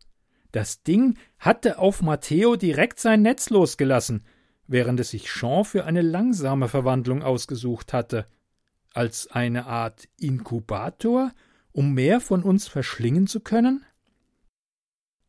Das 0.51 0.83
Ding 0.83 1.17
hatte 1.37 1.77
auf 1.77 2.01
Matteo 2.01 2.55
direkt 2.55 2.99
sein 2.99 3.21
Netz 3.21 3.49
losgelassen, 3.49 4.25
während 4.67 4.99
es 4.99 5.11
sich 5.11 5.25
Jean 5.25 5.63
für 5.63 5.85
eine 5.85 6.01
langsame 6.01 6.67
Verwandlung 6.67 7.21
ausgesucht 7.21 7.93
hatte. 7.93 8.27
Als 8.93 9.27
eine 9.27 9.65
Art 9.65 10.07
Inkubator, 10.19 11.33
um 11.71 11.93
mehr 11.93 12.21
von 12.21 12.43
uns 12.43 12.67
verschlingen 12.67 13.25
zu 13.27 13.39
können? 13.39 13.83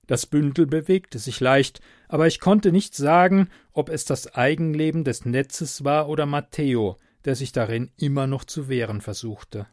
Das 0.07 0.27
Bündel 0.27 0.66
bewegte 0.66 1.18
sich 1.18 1.40
leicht, 1.40 1.81
aber 2.09 2.27
ich 2.27 2.40
konnte 2.40 2.72
nicht 2.72 2.94
sagen, 2.94 3.48
ob 3.72 3.88
es 3.88 4.05
das 4.05 4.35
Eigenleben 4.35 5.03
des 5.03 5.24
Netzes 5.24 5.83
war 5.83 6.11
oder 6.11 6.27
Matteo, 6.27 6.98
der 7.24 7.35
sich 7.35 7.53
darin 7.53 7.90
immer 7.96 8.27
noch 8.27 8.44
zu 8.44 8.68
wehren 8.68 9.00
versuchte. 9.00 9.66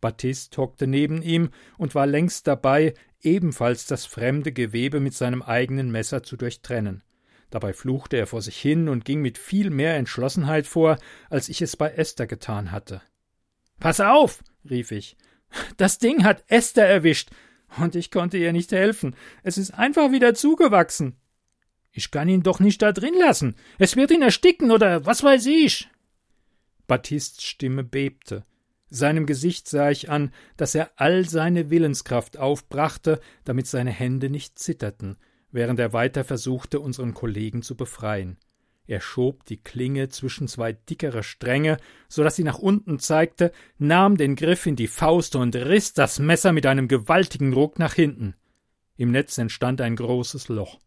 Baptiste 0.00 0.56
hockte 0.56 0.86
neben 0.86 1.20
ihm 1.20 1.50
und 1.76 1.94
war 1.94 2.06
längst 2.06 2.46
dabei, 2.46 2.94
ebenfalls 3.20 3.86
das 3.86 4.06
fremde 4.06 4.52
Gewebe 4.52 5.00
mit 5.00 5.12
seinem 5.12 5.42
eigenen 5.42 5.90
Messer 5.90 6.22
zu 6.22 6.38
durchtrennen. 6.38 7.02
Dabei 7.50 7.72
fluchte 7.72 8.16
er 8.16 8.26
vor 8.26 8.42
sich 8.42 8.58
hin 8.58 8.88
und 8.88 9.04
ging 9.04 9.22
mit 9.22 9.38
viel 9.38 9.70
mehr 9.70 9.96
Entschlossenheit 9.96 10.66
vor, 10.66 10.98
als 11.30 11.48
ich 11.48 11.62
es 11.62 11.76
bei 11.76 11.90
Esther 11.90 12.26
getan 12.26 12.72
hatte. 12.72 13.00
Pass 13.80 14.00
auf, 14.00 14.42
rief 14.68 14.90
ich. 14.90 15.16
Das 15.76 15.98
Ding 15.98 16.24
hat 16.24 16.44
Esther 16.48 16.86
erwischt 16.86 17.30
und 17.78 17.94
ich 17.94 18.10
konnte 18.10 18.36
ihr 18.36 18.52
nicht 18.52 18.72
helfen. 18.72 19.16
Es 19.42 19.56
ist 19.56 19.70
einfach 19.70 20.12
wieder 20.12 20.34
zugewachsen. 20.34 21.16
Ich 21.90 22.10
kann 22.10 22.28
ihn 22.28 22.42
doch 22.42 22.60
nicht 22.60 22.82
da 22.82 22.92
drin 22.92 23.14
lassen. 23.18 23.56
Es 23.78 23.96
wird 23.96 24.10
ihn 24.10 24.22
ersticken 24.22 24.70
oder 24.70 25.06
was 25.06 25.22
weiß 25.22 25.46
ich. 25.46 25.88
Battists 26.86 27.42
Stimme 27.42 27.82
bebte. 27.82 28.44
Seinem 28.90 29.26
Gesicht 29.26 29.68
sah 29.68 29.90
ich 29.90 30.10
an, 30.10 30.32
dass 30.56 30.74
er 30.74 30.92
all 30.96 31.28
seine 31.28 31.70
Willenskraft 31.70 32.38
aufbrachte, 32.38 33.20
damit 33.44 33.66
seine 33.66 33.90
Hände 33.90 34.30
nicht 34.30 34.58
zitterten, 34.58 35.18
während 35.50 35.80
er 35.80 35.92
weiter 35.92 36.24
versuchte, 36.24 36.80
unseren 36.80 37.14
Kollegen 37.14 37.62
zu 37.62 37.76
befreien. 37.76 38.38
Er 38.86 39.02
schob 39.02 39.44
die 39.44 39.58
Klinge 39.58 40.08
zwischen 40.08 40.48
zwei 40.48 40.72
dickere 40.72 41.22
Stränge, 41.22 41.76
so 42.08 42.24
dass 42.24 42.36
sie 42.36 42.44
nach 42.44 42.58
unten 42.58 42.98
zeigte, 42.98 43.52
nahm 43.76 44.16
den 44.16 44.34
Griff 44.34 44.64
in 44.64 44.76
die 44.76 44.88
Faust 44.88 45.36
und 45.36 45.54
riß 45.54 45.92
das 45.92 46.18
Messer 46.18 46.52
mit 46.52 46.64
einem 46.64 46.88
gewaltigen 46.88 47.52
Ruck 47.52 47.78
nach 47.78 47.92
hinten. 47.92 48.34
Im 48.96 49.10
Netz 49.10 49.36
entstand 49.36 49.82
ein 49.82 49.94
großes 49.94 50.48
Loch. 50.48 50.78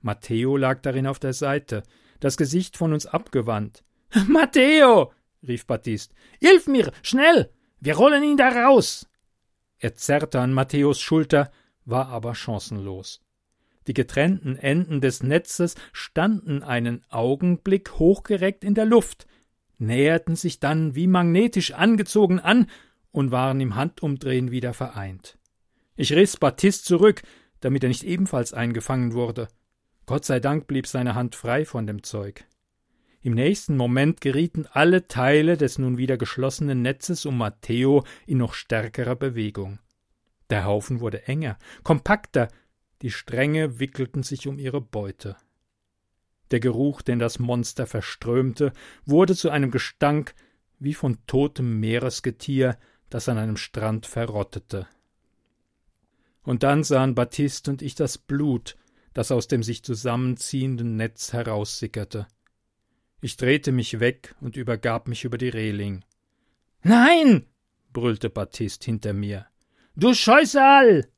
Matteo 0.00 0.56
lag 0.56 0.80
darin 0.80 1.06
auf 1.06 1.18
der 1.18 1.34
Seite, 1.34 1.82
das 2.18 2.38
Gesicht 2.38 2.78
von 2.78 2.94
uns 2.94 3.04
abgewandt. 3.04 3.84
Matteo! 4.26 5.12
rief 5.46 5.66
Battist. 5.66 6.14
Hilf 6.40 6.66
mir, 6.66 6.92
schnell! 7.02 7.52
Wir 7.78 7.96
rollen 7.96 8.24
ihn 8.24 8.38
da 8.38 8.48
raus! 8.48 9.06
Er 9.78 9.94
zerrte 9.94 10.40
an 10.40 10.54
Matthäus 10.54 10.98
Schulter, 10.98 11.52
war 11.84 12.08
aber 12.08 12.34
chancenlos. 12.34 13.20
Die 13.88 13.94
getrennten 13.94 14.56
Enden 14.56 15.00
des 15.00 15.22
Netzes 15.22 15.74
standen 15.94 16.62
einen 16.62 17.02
Augenblick 17.08 17.92
hochgereckt 17.92 18.62
in 18.62 18.74
der 18.74 18.84
Luft, 18.84 19.26
näherten 19.78 20.36
sich 20.36 20.60
dann 20.60 20.94
wie 20.94 21.06
magnetisch 21.06 21.72
angezogen 21.72 22.38
an 22.38 22.66
und 23.12 23.30
waren 23.30 23.60
im 23.60 23.76
Handumdrehen 23.76 24.50
wieder 24.50 24.74
vereint. 24.74 25.38
Ich 25.96 26.12
riss 26.12 26.36
Battist 26.36 26.84
zurück, 26.84 27.22
damit 27.60 27.82
er 27.82 27.88
nicht 27.88 28.04
ebenfalls 28.04 28.52
eingefangen 28.52 29.14
wurde. 29.14 29.48
Gott 30.04 30.26
sei 30.26 30.38
Dank 30.38 30.66
blieb 30.66 30.86
seine 30.86 31.14
Hand 31.14 31.34
frei 31.34 31.64
von 31.64 31.86
dem 31.86 32.02
Zeug. 32.02 32.44
Im 33.22 33.32
nächsten 33.32 33.78
Moment 33.78 34.20
gerieten 34.20 34.66
alle 34.70 35.08
Teile 35.08 35.56
des 35.56 35.78
nun 35.78 35.96
wieder 35.96 36.18
geschlossenen 36.18 36.82
Netzes 36.82 37.24
um 37.24 37.38
Matteo 37.38 38.04
in 38.26 38.36
noch 38.38 38.52
stärkerer 38.52 39.16
Bewegung. 39.16 39.78
Der 40.50 40.66
Haufen 40.66 41.00
wurde 41.00 41.26
enger, 41.26 41.58
kompakter, 41.82 42.48
die 43.02 43.10
Stränge 43.10 43.78
wickelten 43.78 44.22
sich 44.22 44.46
um 44.46 44.58
ihre 44.58 44.80
Beute. 44.80 45.36
Der 46.50 46.60
Geruch, 46.60 47.02
den 47.02 47.18
das 47.18 47.38
Monster 47.38 47.86
verströmte, 47.86 48.72
wurde 49.04 49.36
zu 49.36 49.50
einem 49.50 49.70
Gestank 49.70 50.34
wie 50.78 50.94
von 50.94 51.18
totem 51.26 51.80
Meeresgetier, 51.80 52.78
das 53.10 53.28
an 53.28 53.38
einem 53.38 53.56
Strand 53.56 54.06
verrottete. 54.06 54.86
Und 56.42 56.62
dann 56.62 56.84
sahen 56.84 57.14
Baptiste 57.14 57.70
und 57.70 57.82
ich 57.82 57.94
das 57.94 58.16
Blut, 58.16 58.76
das 59.12 59.32
aus 59.32 59.48
dem 59.48 59.62
sich 59.62 59.82
zusammenziehenden 59.82 60.96
Netz 60.96 61.32
heraussickerte. 61.32 62.26
Ich 63.20 63.36
drehte 63.36 63.72
mich 63.72 64.00
weg 64.00 64.34
und 64.40 64.56
übergab 64.56 65.08
mich 65.08 65.24
über 65.24 65.38
die 65.38 65.48
Reling. 65.48 66.04
Nein! 66.82 67.46
brüllte 67.92 68.30
Baptiste 68.30 68.86
hinter 68.86 69.12
mir. 69.12 69.46
Du 69.96 70.14
Scheusal! 70.14 71.08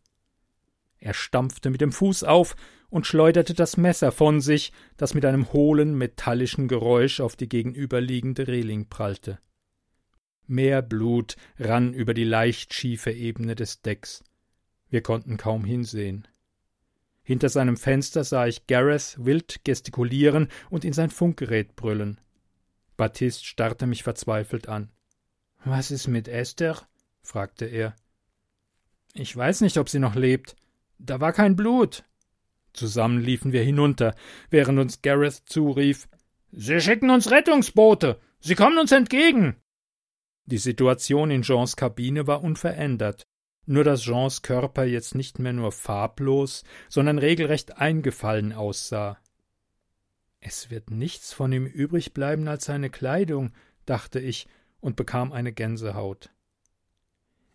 Er 1.01 1.15
stampfte 1.15 1.71
mit 1.71 1.81
dem 1.81 1.93
Fuß 1.93 2.25
auf 2.25 2.55
und 2.91 3.07
schleuderte 3.07 3.55
das 3.55 3.77
Messer 3.77 4.13
von 4.13 4.41
sich, 4.41 4.73
das 4.97 5.15
mit 5.15 5.25
einem 5.25 5.53
hohlen, 5.53 5.97
metallischen 5.97 6.69
Geräusch 6.69 7.21
auf 7.21 7.37
die 7.37 7.49
gegenüberliegende 7.49 8.47
Reling 8.47 8.89
prallte. 8.89 9.39
Mehr 10.47 10.83
Blut 10.83 11.37
rann 11.59 11.95
über 11.95 12.13
die 12.13 12.25
leicht 12.25 12.75
schiefe 12.75 13.13
Ebene 13.13 13.55
des 13.55 13.81
Decks. 13.83 14.25
Wir 14.91 15.03
konnten 15.03 15.37
kaum 15.37 15.65
hinsehen. 15.65 16.27
Hinter 17.23 17.49
seinem 17.49 17.77
Fenster 17.77 18.25
sah 18.25 18.47
ich 18.47 18.67
Gareth 18.67 19.17
wild 19.19 19.65
gestikulieren 19.65 20.49
und 20.69 20.85
in 20.85 20.93
sein 20.93 21.11
Funkgerät 21.11 21.77
brüllen. 21.77 22.21
Baptiste 22.97 23.45
starrte 23.45 23.87
mich 23.87 24.03
verzweifelt 24.03 24.69
an. 24.69 24.91
Was 25.65 25.91
ist 25.91 26.09
mit 26.09 26.29
Esther? 26.29 26.77
fragte 27.23 27.67
er. 27.67 27.95
Ich 29.15 29.35
weiß 29.37 29.61
nicht, 29.61 29.79
ob 29.79 29.89
sie 29.89 29.99
noch 29.99 30.15
lebt. 30.15 30.57
Da 31.01 31.21
war 31.21 31.33
kein 31.33 31.57
Blut. 31.57 32.05
Zusammen 32.73 33.21
liefen 33.21 33.53
wir 33.53 33.63
hinunter, 33.63 34.15
während 34.51 34.79
uns 34.79 35.03
Gareth 35.03 35.43
zurief 35.47 36.09
Sie 36.53 36.81
schicken 36.81 37.11
uns 37.11 37.31
Rettungsboote. 37.31 38.21
Sie 38.41 38.55
kommen 38.55 38.79
uns 38.79 38.93
entgegen. 38.93 39.57
Die 40.47 40.59
Situation 40.59 41.31
in 41.31 41.43
Jeans 41.43 41.77
Kabine 41.77 42.27
war 42.27 42.43
unverändert 42.43 43.27
nur 43.71 43.85
dass 43.85 44.03
Jeans 44.03 44.43
Körper 44.43 44.85
jetzt 44.85 45.15
nicht 45.15 45.39
mehr 45.39 45.53
nur 45.53 45.71
farblos, 45.71 46.65
sondern 46.89 47.19
regelrecht 47.19 47.79
eingefallen 47.79 48.53
aussah. 48.53 49.17
Es 50.41 50.71
wird 50.71 50.91
nichts 50.91 51.33
von 51.33 51.53
ihm 51.53 51.67
übrig 51.67 52.13
bleiben 52.13 52.49
als 52.49 52.65
seine 52.65 52.91
Kleidung, 52.91 53.53
dachte 53.87 54.19
ich 54.19 54.49
und 54.81 54.97
bekam 54.97 55.31
eine 55.33 55.53
Gänsehaut. 55.53 56.31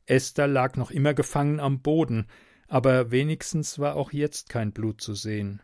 Esther 0.06 0.48
lag 0.48 0.78
noch 0.78 0.90
immer 0.90 1.14
gefangen 1.14 1.60
am 1.60 1.82
Boden, 1.82 2.28
aber 2.68 3.12
wenigstens 3.12 3.80
war 3.80 3.96
auch 3.96 4.12
jetzt 4.12 4.50
kein 4.50 4.72
Blut 4.72 5.02
zu 5.02 5.14
sehen. 5.14 5.62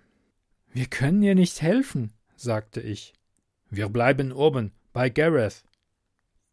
Wir 0.71 0.85
können 0.85 1.21
ihr 1.21 1.35
nicht 1.35 1.61
helfen, 1.61 2.13
sagte 2.35 2.81
ich. 2.81 3.13
Wir 3.69 3.89
bleiben 3.89 4.31
oben, 4.31 4.71
bei 4.93 5.09
Gareth. 5.09 5.63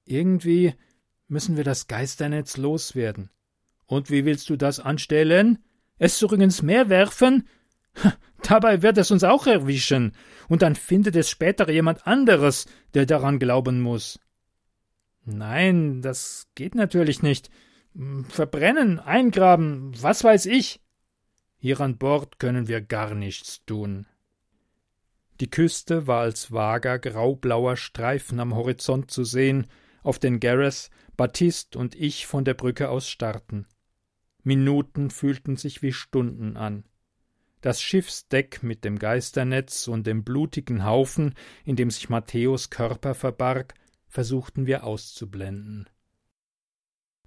Irgendwie 0.04 0.74
müssen 1.28 1.56
wir 1.56 1.64
das 1.64 1.86
Geisternetz 1.86 2.56
loswerden. 2.56 3.30
Und 3.86 4.10
wie 4.10 4.24
willst 4.24 4.48
du 4.50 4.56
das 4.56 4.80
anstellen? 4.80 5.58
Es 5.98 6.18
zurück 6.18 6.40
ins 6.40 6.62
Meer 6.62 6.88
werfen? 6.88 7.48
Dabei 8.42 8.82
wird 8.82 8.98
es 8.98 9.10
uns 9.10 9.24
auch 9.24 9.46
erwischen, 9.46 10.12
und 10.48 10.62
dann 10.62 10.76
findet 10.76 11.16
es 11.16 11.28
später 11.28 11.68
jemand 11.70 12.06
anderes, 12.06 12.66
der 12.94 13.04
daran 13.04 13.38
glauben 13.38 13.80
muss. 13.80 14.20
Nein, 15.24 16.00
das 16.00 16.46
geht 16.54 16.74
natürlich 16.74 17.22
nicht. 17.22 17.50
Verbrennen, 18.28 19.00
eingraben, 19.00 19.92
was 20.00 20.22
weiß 20.22 20.46
ich. 20.46 20.80
Hier 21.56 21.80
an 21.80 21.98
Bord 21.98 22.38
können 22.38 22.68
wir 22.68 22.80
gar 22.80 23.14
nichts 23.14 23.64
tun. 23.64 24.06
Die 25.40 25.50
Küste 25.50 26.06
war 26.06 26.20
als 26.20 26.52
vager 26.52 27.00
graublauer 27.00 27.76
Streifen 27.76 28.38
am 28.38 28.54
Horizont 28.54 29.10
zu 29.10 29.24
sehen, 29.24 29.66
auf 30.04 30.20
den 30.20 30.38
Gareth, 30.38 30.90
Baptiste 31.16 31.76
und 31.76 31.96
ich 31.96 32.26
von 32.28 32.44
der 32.44 32.54
Brücke 32.54 32.88
aus 32.88 33.08
starrten. 33.08 33.66
Minuten 34.44 35.10
fühlten 35.10 35.56
sich 35.56 35.82
wie 35.82 35.92
Stunden 35.92 36.56
an. 36.56 36.84
Das 37.62 37.82
Schiffsdeck 37.82 38.62
mit 38.62 38.84
dem 38.84 39.00
Geisternetz 39.00 39.88
und 39.88 40.06
dem 40.06 40.22
blutigen 40.22 40.84
Haufen, 40.84 41.34
in 41.64 41.74
dem 41.74 41.90
sich 41.90 42.08
Matthäus 42.08 42.70
Körper 42.70 43.16
verbarg, 43.16 43.74
versuchten 44.06 44.66
wir 44.66 44.84
auszublenden. 44.84 45.88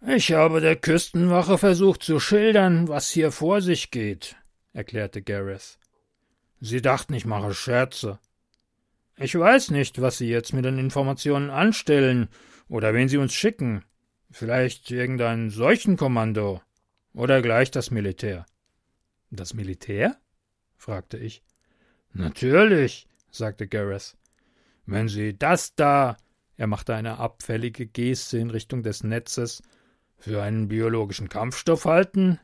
Ich 0.08 0.32
habe 0.32 0.62
der 0.62 0.78
Küstenwache 0.78 1.60
versucht 1.60 2.02
zu 2.02 2.20
schildern, 2.20 2.88
was 2.88 3.12
hier 3.12 3.32
vor 3.32 3.62
sich 3.62 3.92
geht, 3.92 4.36
erklärte 4.74 5.22
Gareth. 5.22 5.78
Sie 6.60 6.82
dachten, 6.82 7.14
ich 7.14 7.26
mache 7.26 7.54
Scherze. 7.54 8.20
Ich 9.18 9.38
weiß 9.38 9.70
nicht, 9.70 10.02
was 10.02 10.18
Sie 10.18 10.28
jetzt 10.28 10.54
mit 10.54 10.66
den 10.66 10.80
Informationen 10.80 11.52
anstellen 11.52 12.30
oder 12.68 12.96
wen 12.96 13.10
Sie 13.10 13.18
uns 13.18 13.36
schicken. 13.36 13.86
Vielleicht 14.32 14.90
irgendein 14.90 15.52
Seuchenkommando. 15.52 16.62
Oder 17.14 17.44
gleich 17.44 17.70
das 17.70 17.92
Militär? 17.92 18.48
Das 19.30 19.54
Militär? 19.54 20.18
fragte 20.78 21.18
ich. 21.18 21.44
Natürlich, 22.12 23.08
sagte 23.30 23.68
Gareth. 23.68 24.18
Wenn 24.88 25.08
Sie 25.08 25.38
das 25.38 25.76
da, 25.76 26.18
er 26.58 26.66
machte 26.66 26.96
eine 26.96 27.20
abfällige 27.20 27.86
Geste 27.86 28.40
in 28.40 28.50
Richtung 28.50 28.82
des 28.82 29.04
Netzes, 29.04 29.62
für 30.22 30.44
einen 30.44 30.68
biologischen 30.68 31.30
Kampfstoff 31.30 31.86
halten? 31.86 32.40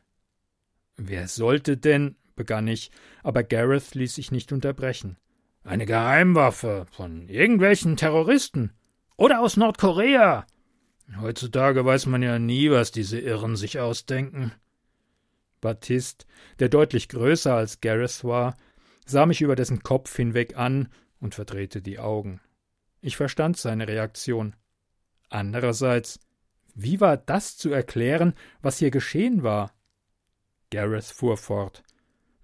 Wer 0.96 1.28
sollte 1.28 1.76
denn, 1.76 2.16
begann 2.34 2.66
ich, 2.66 2.90
aber 3.22 3.44
Gareth 3.44 3.94
ließ 3.94 4.16
sich 4.16 4.32
nicht 4.32 4.52
unterbrechen. 4.52 5.16
Eine 5.62 5.86
Geheimwaffe 5.86 6.86
von 6.90 7.28
irgendwelchen 7.28 7.96
Terroristen 7.96 8.72
oder 9.16 9.40
aus 9.40 9.56
Nordkorea. 9.56 10.44
Heutzutage 11.20 11.84
weiß 11.84 12.06
man 12.06 12.22
ja 12.22 12.38
nie, 12.38 12.70
was 12.70 12.90
diese 12.90 13.18
Irren 13.20 13.54
sich 13.54 13.78
ausdenken. 13.78 14.52
Baptiste, 15.60 16.26
der 16.58 16.68
deutlich 16.68 17.08
größer 17.08 17.54
als 17.54 17.80
Gareth 17.80 18.24
war, 18.24 18.56
sah 19.06 19.24
mich 19.24 19.40
über 19.40 19.54
dessen 19.54 19.82
Kopf 19.82 20.14
hinweg 20.16 20.56
an 20.56 20.88
und 21.20 21.34
verdrehte 21.34 21.80
die 21.80 21.98
Augen. 21.98 22.40
Ich 23.00 23.16
verstand 23.16 23.56
seine 23.56 23.86
Reaktion. 23.86 24.56
Andererseits, 25.30 26.20
wie 26.80 27.00
war 27.00 27.16
das 27.16 27.56
zu 27.56 27.72
erklären, 27.72 28.34
was 28.62 28.78
hier 28.78 28.92
geschehen 28.92 29.42
war? 29.42 29.72
Gareth 30.70 31.06
fuhr 31.06 31.36
fort. 31.36 31.82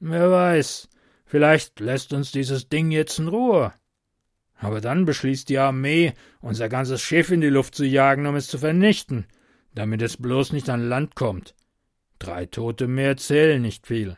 Wer 0.00 0.28
weiß, 0.28 0.88
vielleicht 1.24 1.78
lässt 1.78 2.12
uns 2.12 2.32
dieses 2.32 2.68
Ding 2.68 2.90
jetzt 2.90 3.20
in 3.20 3.28
Ruhe. 3.28 3.72
Aber 4.56 4.80
dann 4.80 5.04
beschließt 5.04 5.48
die 5.48 5.58
Armee, 5.58 6.14
unser 6.40 6.68
ganzes 6.68 7.00
Schiff 7.00 7.30
in 7.30 7.42
die 7.42 7.48
Luft 7.48 7.76
zu 7.76 7.84
jagen, 7.84 8.26
um 8.26 8.34
es 8.34 8.48
zu 8.48 8.58
vernichten, 8.58 9.26
damit 9.72 10.02
es 10.02 10.16
bloß 10.16 10.52
nicht 10.52 10.68
an 10.68 10.88
Land 10.88 11.14
kommt. 11.14 11.54
Drei 12.18 12.46
Tote 12.46 12.88
mehr 12.88 13.16
zählen 13.16 13.62
nicht 13.62 13.86
viel. 13.86 14.16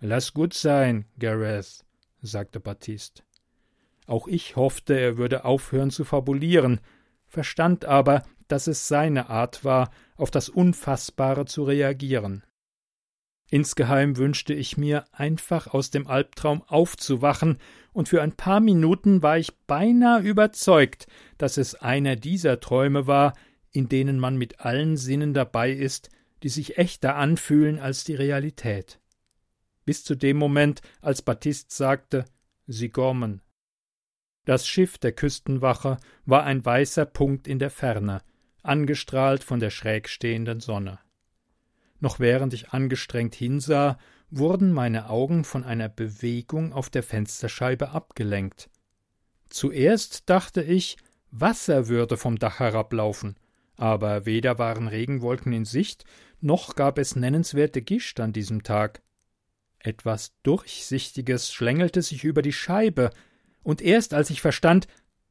Lass 0.00 0.34
gut 0.34 0.54
sein, 0.54 1.04
Gareth. 1.20 1.84
sagte 2.20 2.58
Baptiste. 2.58 3.22
Auch 4.06 4.26
ich 4.26 4.56
hoffte, 4.56 4.98
er 4.98 5.18
würde 5.18 5.44
aufhören 5.44 5.90
zu 5.90 6.04
fabulieren, 6.04 6.80
verstand 7.28 7.84
aber, 7.84 8.24
dass 8.48 8.66
es 8.66 8.88
seine 8.88 9.28
Art 9.28 9.64
war, 9.64 9.90
auf 10.16 10.30
das 10.30 10.48
Unfassbare 10.48 11.44
zu 11.46 11.64
reagieren. 11.64 12.44
Insgeheim 13.50 14.16
wünschte 14.16 14.54
ich 14.54 14.76
mir, 14.76 15.04
einfach 15.12 15.68
aus 15.68 15.90
dem 15.90 16.06
Albtraum 16.06 16.62
aufzuwachen, 16.62 17.58
und 17.92 18.08
für 18.08 18.22
ein 18.22 18.32
paar 18.32 18.58
Minuten 18.60 19.22
war 19.22 19.38
ich 19.38 19.56
beinahe 19.66 20.22
überzeugt, 20.22 21.06
dass 21.38 21.56
es 21.56 21.74
einer 21.76 22.16
dieser 22.16 22.58
Träume 22.58 23.06
war, 23.06 23.34
in 23.70 23.88
denen 23.88 24.18
man 24.18 24.36
mit 24.36 24.60
allen 24.60 24.96
Sinnen 24.96 25.34
dabei 25.34 25.70
ist, 25.70 26.10
die 26.42 26.48
sich 26.48 26.78
echter 26.78 27.16
anfühlen 27.16 27.78
als 27.78 28.04
die 28.04 28.14
Realität. 28.14 29.00
Bis 29.84 30.04
zu 30.04 30.14
dem 30.14 30.36
Moment, 30.36 30.80
als 31.00 31.22
Baptiste 31.22 31.74
sagte, 31.74 32.24
Sie 32.66 32.88
kommen. 32.88 33.42
Das 34.44 34.66
Schiff 34.66 34.98
der 34.98 35.12
Küstenwache 35.12 35.98
war 36.24 36.44
ein 36.44 36.64
weißer 36.64 37.06
Punkt 37.06 37.46
in 37.46 37.58
der 37.58 37.70
Ferne, 37.70 38.22
angestrahlt 38.64 39.44
von 39.44 39.60
der 39.60 39.70
schräg 39.70 40.08
stehenden 40.08 40.60
Sonne. 40.60 40.98
Noch 42.00 42.18
während 42.18 42.52
ich 42.54 42.70
angestrengt 42.70 43.34
hinsah, 43.34 43.98
wurden 44.30 44.72
meine 44.72 45.10
Augen 45.10 45.44
von 45.44 45.64
einer 45.64 45.88
Bewegung 45.88 46.72
auf 46.72 46.90
der 46.90 47.02
Fensterscheibe 47.02 47.90
abgelenkt. 47.90 48.68
Zuerst 49.48 50.28
dachte 50.28 50.62
ich, 50.62 50.96
Wasser 51.30 51.88
würde 51.88 52.16
vom 52.16 52.38
Dach 52.38 52.58
herablaufen, 52.58 53.36
aber 53.76 54.26
weder 54.26 54.58
waren 54.58 54.88
Regenwolken 54.88 55.52
in 55.52 55.64
Sicht, 55.64 56.04
noch 56.40 56.74
gab 56.74 56.98
es 56.98 57.16
nennenswerte 57.16 57.82
Gischt 57.82 58.20
an 58.20 58.32
diesem 58.32 58.62
Tag. 58.62 59.02
Etwas 59.78 60.32
Durchsichtiges 60.42 61.52
schlängelte 61.52 62.02
sich 62.02 62.24
über 62.24 62.42
die 62.42 62.52
Scheibe, 62.52 63.10
und 63.62 63.80
erst 63.80 64.14
als 64.14 64.30
ich 64.30 64.40
verstand, 64.40 64.88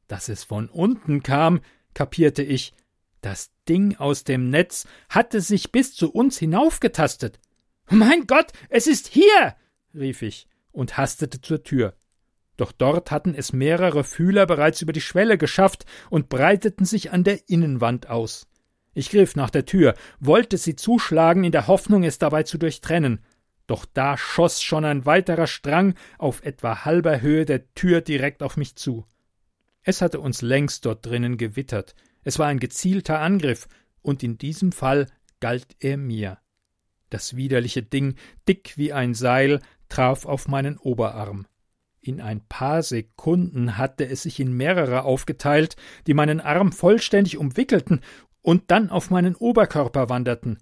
dass 0.08 0.28
es 0.28 0.44
von 0.44 0.68
unten 0.68 1.22
kam, 1.22 1.60
kapierte 1.94 2.42
ich, 2.42 2.74
das 3.24 3.50
Ding 3.68 3.96
aus 3.96 4.24
dem 4.24 4.50
Netz 4.50 4.86
hatte 5.08 5.40
sich 5.40 5.72
bis 5.72 5.94
zu 5.94 6.12
uns 6.12 6.38
hinaufgetastet. 6.38 7.40
Mein 7.88 8.26
Gott, 8.26 8.52
es 8.68 8.86
ist 8.86 9.08
hier. 9.08 9.56
rief 9.94 10.22
ich 10.22 10.46
und 10.72 10.96
hastete 10.96 11.40
zur 11.40 11.62
Tür. 11.62 11.94
Doch 12.56 12.72
dort 12.72 13.10
hatten 13.10 13.34
es 13.34 13.52
mehrere 13.52 14.04
Fühler 14.04 14.46
bereits 14.46 14.82
über 14.82 14.92
die 14.92 15.00
Schwelle 15.00 15.38
geschafft 15.38 15.86
und 16.10 16.28
breiteten 16.28 16.84
sich 16.84 17.12
an 17.12 17.24
der 17.24 17.48
Innenwand 17.48 18.08
aus. 18.10 18.46
Ich 18.92 19.10
griff 19.10 19.34
nach 19.34 19.50
der 19.50 19.64
Tür, 19.64 19.94
wollte 20.20 20.56
sie 20.56 20.76
zuschlagen 20.76 21.42
in 21.44 21.52
der 21.52 21.66
Hoffnung, 21.66 22.04
es 22.04 22.18
dabei 22.18 22.44
zu 22.44 22.58
durchtrennen. 22.58 23.24
Doch 23.66 23.86
da 23.86 24.16
schoss 24.16 24.62
schon 24.62 24.84
ein 24.84 25.06
weiterer 25.06 25.46
Strang 25.46 25.94
auf 26.18 26.42
etwa 26.44 26.84
halber 26.84 27.20
Höhe 27.22 27.44
der 27.44 27.72
Tür 27.74 28.02
direkt 28.02 28.42
auf 28.42 28.56
mich 28.56 28.76
zu. 28.76 29.04
Es 29.82 30.00
hatte 30.00 30.20
uns 30.20 30.42
längst 30.42 30.84
dort 30.84 31.04
drinnen 31.04 31.38
gewittert. 31.38 31.94
Es 32.24 32.38
war 32.38 32.46
ein 32.46 32.58
gezielter 32.58 33.20
Angriff, 33.20 33.68
und 34.02 34.22
in 34.22 34.36
diesem 34.38 34.72
Fall 34.72 35.06
galt 35.40 35.76
er 35.80 35.96
mir. 35.96 36.38
Das 37.10 37.36
widerliche 37.36 37.82
Ding, 37.82 38.16
dick 38.48 38.76
wie 38.76 38.92
ein 38.92 39.14
Seil, 39.14 39.60
traf 39.88 40.26
auf 40.26 40.48
meinen 40.48 40.78
Oberarm. 40.78 41.46
In 42.00 42.20
ein 42.20 42.42
paar 42.46 42.82
Sekunden 42.82 43.78
hatte 43.78 44.06
es 44.06 44.24
sich 44.24 44.40
in 44.40 44.52
mehrere 44.52 45.04
aufgeteilt, 45.04 45.76
die 46.06 46.12
meinen 46.12 46.40
Arm 46.40 46.72
vollständig 46.72 47.38
umwickelten 47.38 48.02
und 48.42 48.70
dann 48.70 48.90
auf 48.90 49.10
meinen 49.10 49.36
Oberkörper 49.36 50.10
wanderten. 50.10 50.58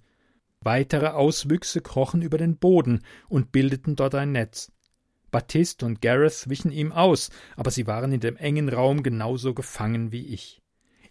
Weitere 0.61 1.09
Auswüchse 1.09 1.81
krochen 1.81 2.22
über 2.22 2.38
den 2.38 2.59
Boden 2.59 3.03
und 3.29 3.51
bildeten 3.51 3.96
dort 3.96 4.14
ein 4.14 4.31
Netz. 4.31 4.70
Baptiste 5.33 5.85
und 5.85 6.01
Gareth 6.01 6.48
wichen 6.48 6.70
ihm 6.70 6.92
aus, 6.92 7.31
aber 7.57 7.72
sie 7.72 7.88
waren 7.88 8.12
in 8.12 8.20
dem 8.20 8.37
engen 8.37 8.68
Raum 8.68 9.03
genauso 9.03 9.55
gefangen 9.55 10.12
wie 10.12 10.27
ich. 10.27 10.62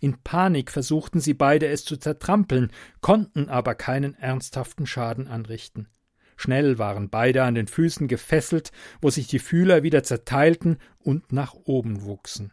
In 0.02 0.18
Panik 0.24 0.72
versuchten 0.72 1.20
sie 1.20 1.36
beide 1.36 1.68
es 1.68 1.86
zu 1.86 1.96
zertrampeln, 1.96 2.72
konnten 3.02 3.50
aber 3.50 3.76
keinen 3.76 4.16
ernsthaften 4.16 4.88
Schaden 4.88 5.28
anrichten. 5.28 5.88
Schnell 6.36 6.80
waren 6.80 7.12
beide 7.12 7.44
an 7.44 7.54
den 7.54 7.68
Füßen 7.68 8.08
gefesselt, 8.08 8.72
wo 9.00 9.12
sich 9.12 9.28
die 9.28 9.38
Fühler 9.38 9.84
wieder 9.84 10.02
zerteilten 10.02 10.80
und 10.98 11.32
nach 11.32 11.54
oben 11.54 12.02
wuchsen. 12.02 12.52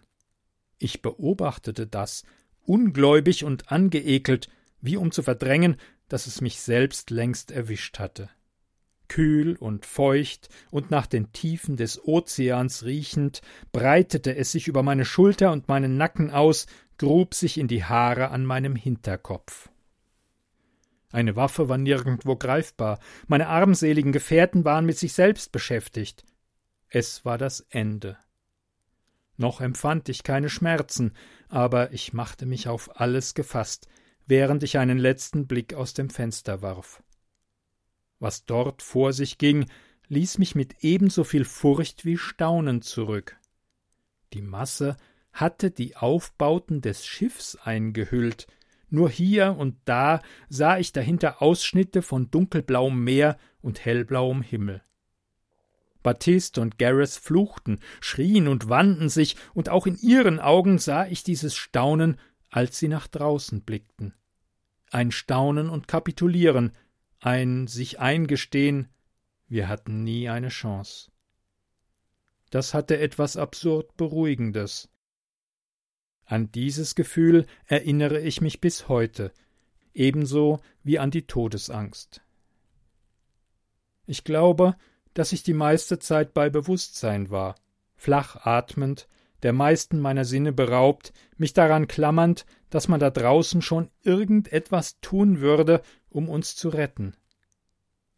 Ich 0.76 1.00
beobachtete 1.00 1.86
das, 1.86 2.22
ungläubig 2.66 3.44
und 3.44 3.72
angeekelt, 3.72 4.50
wie 4.82 4.98
um 4.98 5.10
zu 5.10 5.22
verdrängen, 5.22 5.78
dass 6.08 6.26
es 6.26 6.42
mich 6.42 6.60
selbst 6.60 7.08
längst 7.08 7.50
erwischt 7.50 7.98
hatte. 7.98 8.28
Kühl 9.08 9.56
und 9.56 9.86
feucht 9.86 10.50
und 10.70 10.90
nach 10.90 11.06
den 11.06 11.32
Tiefen 11.32 11.76
des 11.76 12.04
Ozeans 12.04 12.84
riechend, 12.84 13.40
breitete 13.72 14.36
es 14.36 14.52
sich 14.52 14.68
über 14.68 14.82
meine 14.82 15.06
Schulter 15.06 15.50
und 15.50 15.66
meinen 15.66 15.96
Nacken 15.96 16.30
aus, 16.30 16.66
grub 16.98 17.34
sich 17.34 17.58
in 17.58 17.68
die 17.68 17.84
Haare 17.84 18.30
an 18.30 18.44
meinem 18.44 18.76
Hinterkopf. 18.76 19.70
Eine 21.10 21.36
Waffe 21.36 21.68
war 21.68 21.78
nirgendwo 21.78 22.36
greifbar, 22.36 22.98
meine 23.26 23.48
armseligen 23.48 24.12
Gefährten 24.12 24.64
waren 24.64 24.84
mit 24.84 24.98
sich 24.98 25.14
selbst 25.14 25.52
beschäftigt. 25.52 26.24
Es 26.88 27.24
war 27.24 27.38
das 27.38 27.60
Ende. 27.70 28.18
Noch 29.36 29.60
empfand 29.60 30.08
ich 30.08 30.22
keine 30.22 30.50
Schmerzen, 30.50 31.14
aber 31.48 31.92
ich 31.92 32.12
machte 32.12 32.44
mich 32.44 32.68
auf 32.68 33.00
alles 33.00 33.34
gefasst, 33.34 33.88
während 34.26 34.62
ich 34.62 34.78
einen 34.78 34.98
letzten 34.98 35.46
Blick 35.46 35.74
aus 35.74 35.94
dem 35.94 36.10
Fenster 36.10 36.60
warf. 36.60 37.02
Was 38.18 38.44
dort 38.44 38.82
vor 38.82 39.12
sich 39.12 39.38
ging, 39.38 39.66
ließ 40.08 40.38
mich 40.38 40.54
mit 40.54 40.76
ebenso 40.80 41.24
viel 41.24 41.44
Furcht 41.44 42.04
wie 42.04 42.18
Staunen 42.18 42.82
zurück. 42.82 43.38
Die 44.32 44.42
Masse 44.42 44.96
hatte 45.40 45.70
die 45.70 45.96
Aufbauten 45.96 46.80
des 46.80 47.06
Schiffs 47.06 47.56
eingehüllt, 47.56 48.46
nur 48.90 49.10
hier 49.10 49.56
und 49.56 49.76
da 49.84 50.22
sah 50.48 50.78
ich 50.78 50.92
dahinter 50.92 51.42
Ausschnitte 51.42 52.02
von 52.02 52.30
dunkelblauem 52.30 53.04
Meer 53.04 53.38
und 53.60 53.84
hellblauem 53.84 54.42
Himmel. 54.42 54.82
Baptiste 56.02 56.60
und 56.60 56.78
Gareth 56.78 57.10
fluchten, 57.10 57.80
schrien 58.00 58.48
und 58.48 58.68
wandten 58.68 59.08
sich, 59.08 59.36
und 59.54 59.68
auch 59.68 59.86
in 59.86 59.96
ihren 59.98 60.40
Augen 60.40 60.78
sah 60.78 61.06
ich 61.06 61.22
dieses 61.22 61.54
Staunen, 61.54 62.18
als 62.50 62.78
sie 62.78 62.88
nach 62.88 63.06
draußen 63.06 63.62
blickten. 63.62 64.14
Ein 64.90 65.10
Staunen 65.10 65.68
und 65.68 65.86
Kapitulieren, 65.86 66.72
ein 67.20 67.66
sich 67.66 68.00
eingestehen, 68.00 68.88
wir 69.48 69.68
hatten 69.68 70.02
nie 70.02 70.28
eine 70.28 70.48
Chance. 70.48 71.10
Das 72.50 72.74
hatte 72.74 72.98
etwas 72.98 73.36
absurd 73.36 73.96
Beruhigendes. 73.96 74.88
An 76.28 76.52
dieses 76.52 76.94
Gefühl 76.94 77.46
erinnere 77.64 78.20
ich 78.20 78.42
mich 78.42 78.60
bis 78.60 78.86
heute, 78.90 79.32
ebenso 79.94 80.60
wie 80.82 80.98
an 80.98 81.10
die 81.10 81.26
Todesangst. 81.26 82.20
Ich 84.04 84.24
glaube, 84.24 84.76
dass 85.14 85.32
ich 85.32 85.42
die 85.42 85.54
meiste 85.54 85.98
Zeit 85.98 86.34
bei 86.34 86.50
Bewusstsein 86.50 87.30
war, 87.30 87.54
flach 87.96 88.44
atmend, 88.44 89.08
der 89.42 89.54
meisten 89.54 90.00
meiner 90.00 90.26
Sinne 90.26 90.52
beraubt, 90.52 91.14
mich 91.38 91.54
daran 91.54 91.88
klammernd, 91.88 92.44
dass 92.68 92.88
man 92.88 93.00
da 93.00 93.08
draußen 93.08 93.62
schon 93.62 93.88
irgendetwas 94.02 95.00
tun 95.00 95.40
würde, 95.40 95.80
um 96.10 96.28
uns 96.28 96.56
zu 96.56 96.68
retten. 96.68 97.16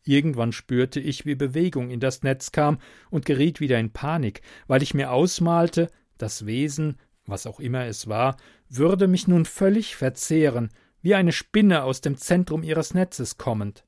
Irgendwann 0.03 0.51
spürte 0.51 0.99
ich, 0.99 1.27
wie 1.27 1.37
Bewegung 1.37 1.91
in 1.91 2.01
das 2.01 2.25
Netz 2.25 2.51
kam 2.51 2.81
und 3.09 3.25
geriet 3.25 3.61
wieder 3.61 3.79
in 3.79 3.93
Panik, 3.93 4.43
weil 4.67 4.83
ich 4.83 4.95
mir 4.95 5.13
ausmalte, 5.13 5.93
das 6.19 6.45
Wesen, 6.45 6.99
was 7.31 7.47
auch 7.47 7.61
immer 7.61 7.87
es 7.87 8.09
war, 8.09 8.37
würde 8.69 9.09
mich 9.09 9.29
nun 9.29 9.45
völlig 9.45 9.97
verzehren, 9.97 10.71
wie 11.03 11.15
eine 11.15 11.33
Spinne 11.33 11.85
aus 11.85 12.01
dem 12.01 12.17
Zentrum 12.17 12.63
ihres 12.63 12.95
Netzes 12.95 13.39
kommend. 13.39 13.85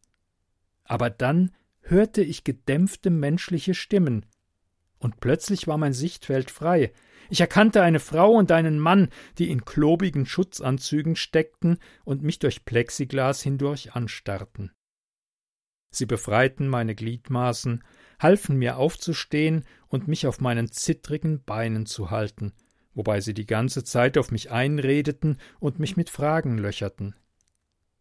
Aber 0.85 1.11
dann 1.11 1.53
hörte 1.81 2.23
ich 2.23 2.45
gedämpfte 2.45 3.11
menschliche 3.11 3.75
Stimmen, 3.75 4.27
und 4.99 5.19
plötzlich 5.19 5.67
war 5.67 5.79
mein 5.79 5.93
Sichtfeld 5.93 6.51
frei, 6.51 6.93
ich 7.29 7.41
erkannte 7.41 7.83
eine 7.83 7.99
Frau 7.99 8.33
und 8.33 8.53
einen 8.53 8.79
Mann, 8.79 9.09
die 9.39 9.51
in 9.51 9.65
klobigen 9.65 10.27
Schutzanzügen 10.27 11.17
steckten 11.17 11.79
und 12.05 12.23
mich 12.23 12.39
durch 12.39 12.65
Plexiglas 12.65 13.43
hindurch 13.43 13.95
anstarrten. 13.95 14.71
Sie 15.91 16.07
befreiten 16.07 16.69
meine 16.69 16.95
Gliedmaßen, 16.95 17.83
halfen 18.21 18.59
mir 18.59 18.77
aufzustehen 18.77 19.65
und 19.89 20.09
mich 20.09 20.27
auf 20.27 20.41
meinen 20.41 20.71
zittrigen 20.71 21.43
Beinen 21.43 21.87
zu 21.87 22.11
halten, 22.11 22.53
wobei 22.95 23.21
sie 23.21 23.35
die 23.35 23.47
ganze 23.47 23.85
Zeit 23.85 24.19
auf 24.19 24.31
mich 24.31 24.51
einredeten 24.51 25.39
und 25.61 25.79
mich 25.79 25.97
mit 25.97 26.11
Fragen 26.11 26.59
löcherten. 26.59 27.15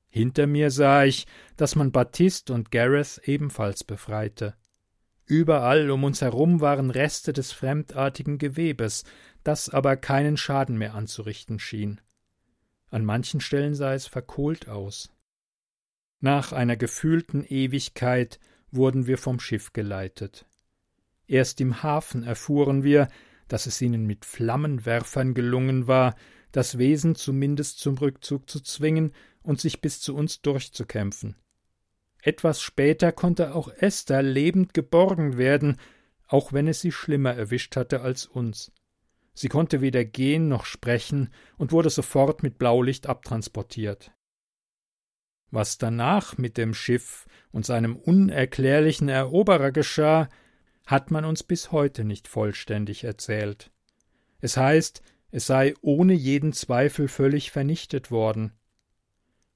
Hinter 0.09 0.45
mir 0.45 0.71
sah 0.71 1.05
ich, 1.05 1.25
dass 1.55 1.75
man 1.75 1.91
Baptiste 1.91 2.53
und 2.53 2.71
Gareth 2.71 3.21
ebenfalls 3.23 3.83
befreite. 3.83 4.55
Überall 5.25 5.89
um 5.89 6.03
uns 6.03 6.21
herum 6.21 6.59
waren 6.59 6.89
Reste 6.89 7.31
des 7.31 7.53
fremdartigen 7.53 8.37
Gewebes, 8.37 9.05
das 9.43 9.69
aber 9.69 9.95
keinen 9.95 10.35
Schaden 10.35 10.77
mehr 10.77 10.93
anzurichten 10.93 11.59
schien. 11.59 12.01
An 12.89 13.05
manchen 13.05 13.39
Stellen 13.39 13.73
sah 13.73 13.93
es 13.93 14.07
verkohlt 14.07 14.67
aus. 14.67 15.09
Nach 16.19 16.51
einer 16.51 16.75
gefühlten 16.75 17.45
Ewigkeit 17.45 18.39
wurden 18.69 19.07
wir 19.07 19.17
vom 19.17 19.39
Schiff 19.39 19.71
geleitet. 19.71 20.45
Erst 21.25 21.61
im 21.61 21.81
Hafen 21.81 22.23
erfuhren 22.23 22.83
wir, 22.83 23.07
dass 23.51 23.65
es 23.65 23.81
ihnen 23.81 24.05
mit 24.05 24.23
Flammenwerfern 24.23 25.33
gelungen 25.33 25.85
war, 25.85 26.15
das 26.53 26.77
Wesen 26.77 27.15
zumindest 27.15 27.79
zum 27.79 27.97
Rückzug 27.97 28.49
zu 28.49 28.61
zwingen 28.61 29.11
und 29.43 29.59
sich 29.59 29.81
bis 29.81 29.99
zu 29.99 30.15
uns 30.15 30.41
durchzukämpfen. 30.41 31.35
Etwas 32.21 32.61
später 32.61 33.11
konnte 33.11 33.53
auch 33.53 33.67
Esther 33.67 34.21
lebend 34.21 34.73
geborgen 34.73 35.37
werden, 35.37 35.77
auch 36.27 36.53
wenn 36.53 36.67
es 36.67 36.79
sie 36.79 36.93
schlimmer 36.93 37.33
erwischt 37.33 37.75
hatte 37.75 38.01
als 38.01 38.25
uns. 38.25 38.71
Sie 39.33 39.49
konnte 39.49 39.81
weder 39.81 40.05
gehen 40.05 40.47
noch 40.47 40.63
sprechen 40.63 41.29
und 41.57 41.73
wurde 41.73 41.89
sofort 41.89 42.43
mit 42.43 42.57
Blaulicht 42.57 43.07
abtransportiert. 43.07 44.13
Was 45.49 45.77
danach 45.77 46.37
mit 46.37 46.57
dem 46.57 46.73
Schiff 46.73 47.25
und 47.51 47.65
seinem 47.65 47.97
unerklärlichen 47.97 49.09
Eroberer 49.09 49.71
geschah, 49.71 50.29
hat 50.85 51.11
man 51.11 51.25
uns 51.25 51.43
bis 51.43 51.71
heute 51.71 52.03
nicht 52.03 52.27
vollständig 52.27 53.03
erzählt. 53.03 53.71
Es 54.39 54.57
heißt, 54.57 55.01
es 55.31 55.47
sei 55.47 55.73
ohne 55.81 56.13
jeden 56.13 56.51
Zweifel 56.53 57.07
völlig 57.07 57.51
vernichtet 57.51 58.11
worden. 58.11 58.51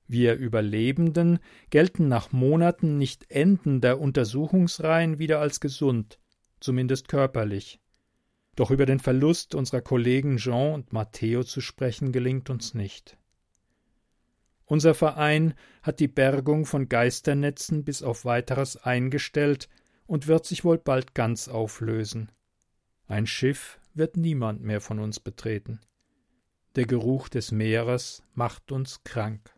Wir 0.08 0.36
Überlebenden 0.36 1.40
gelten 1.72 2.08
nach 2.08 2.32
Monaten 2.32 2.98
nicht 2.98 3.32
endender 3.32 4.00
Untersuchungsreihen 4.00 5.18
wieder 5.20 5.40
als 5.40 5.60
gesund, 5.60 6.20
zumindest 6.60 7.08
körperlich. 7.08 7.82
Doch 8.56 8.72
über 8.72 8.86
den 8.86 9.00
Verlust 9.00 9.56
unserer 9.56 9.82
Kollegen 9.82 10.38
Jean 10.38 10.74
und 10.74 10.94
Matteo 10.94 11.44
zu 11.44 11.60
sprechen 11.60 12.12
gelingt 12.12 12.50
uns 12.50 12.74
nicht. 12.74 13.18
Unser 14.66 14.94
Verein 14.94 15.54
hat 15.84 16.00
die 16.00 16.08
Bergung 16.08 16.66
von 16.66 16.88
Geisternetzen 16.88 17.84
bis 17.84 18.02
auf 18.02 18.26
weiteres 18.26 18.78
eingestellt 18.78 19.70
und 20.08 20.28
wird 20.28 20.46
sich 20.46 20.64
wohl 20.64 20.78
bald 20.78 21.14
ganz 21.14 21.48
auflösen. 21.48 22.32
Ein 23.08 23.28
Schiff 23.28 23.80
wird 23.94 24.18
niemand 24.18 24.62
mehr 24.62 24.82
von 24.82 25.00
uns 25.00 25.20
betreten. 25.20 25.80
Der 26.76 26.86
Geruch 26.86 27.30
des 27.30 27.52
Meeres 27.52 28.24
macht 28.34 28.72
uns 28.72 29.04
krank. 29.04 29.56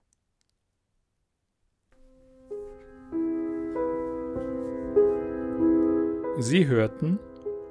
Sie 6.40 6.68
hörten 6.68 7.20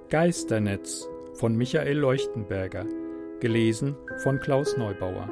Geisternetz 0.09 1.09
von 1.35 1.55
Michael 1.55 1.99
Leuchtenberger, 1.99 2.85
gelesen 3.39 3.95
von 4.25 4.41
Klaus 4.41 4.77
Neubauer. 4.77 5.31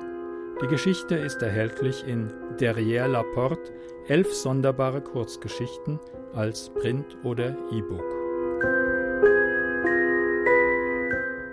Die 0.62 0.68
Geschichte 0.68 1.16
ist 1.16 1.42
erhältlich 1.42 2.06
in 2.06 2.32
Derrière 2.60 3.08
la 3.08 3.24
Porte, 3.24 3.72
elf 4.06 4.32
sonderbare 4.32 5.00
Kurzgeschichten 5.00 5.98
als 6.34 6.70
Print 6.70 7.16
oder 7.22 7.56
E-Book. 7.70 8.04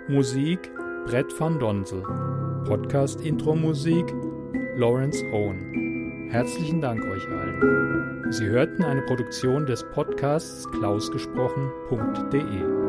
Musik 0.08 0.70
Brett 1.06 1.32
van 1.38 1.58
Donsel. 1.58 2.02
Podcast-Intro-Musik 2.64 4.14
Lawrence 4.76 5.24
Owen. 5.32 6.28
Herzlichen 6.30 6.80
Dank 6.80 7.04
euch 7.04 7.28
allen. 7.28 8.32
Sie 8.32 8.46
hörten 8.46 8.82
eine 8.82 9.02
Produktion 9.02 9.66
des 9.66 9.84
Podcasts 9.92 10.66
klausgesprochen.de. 10.70 12.81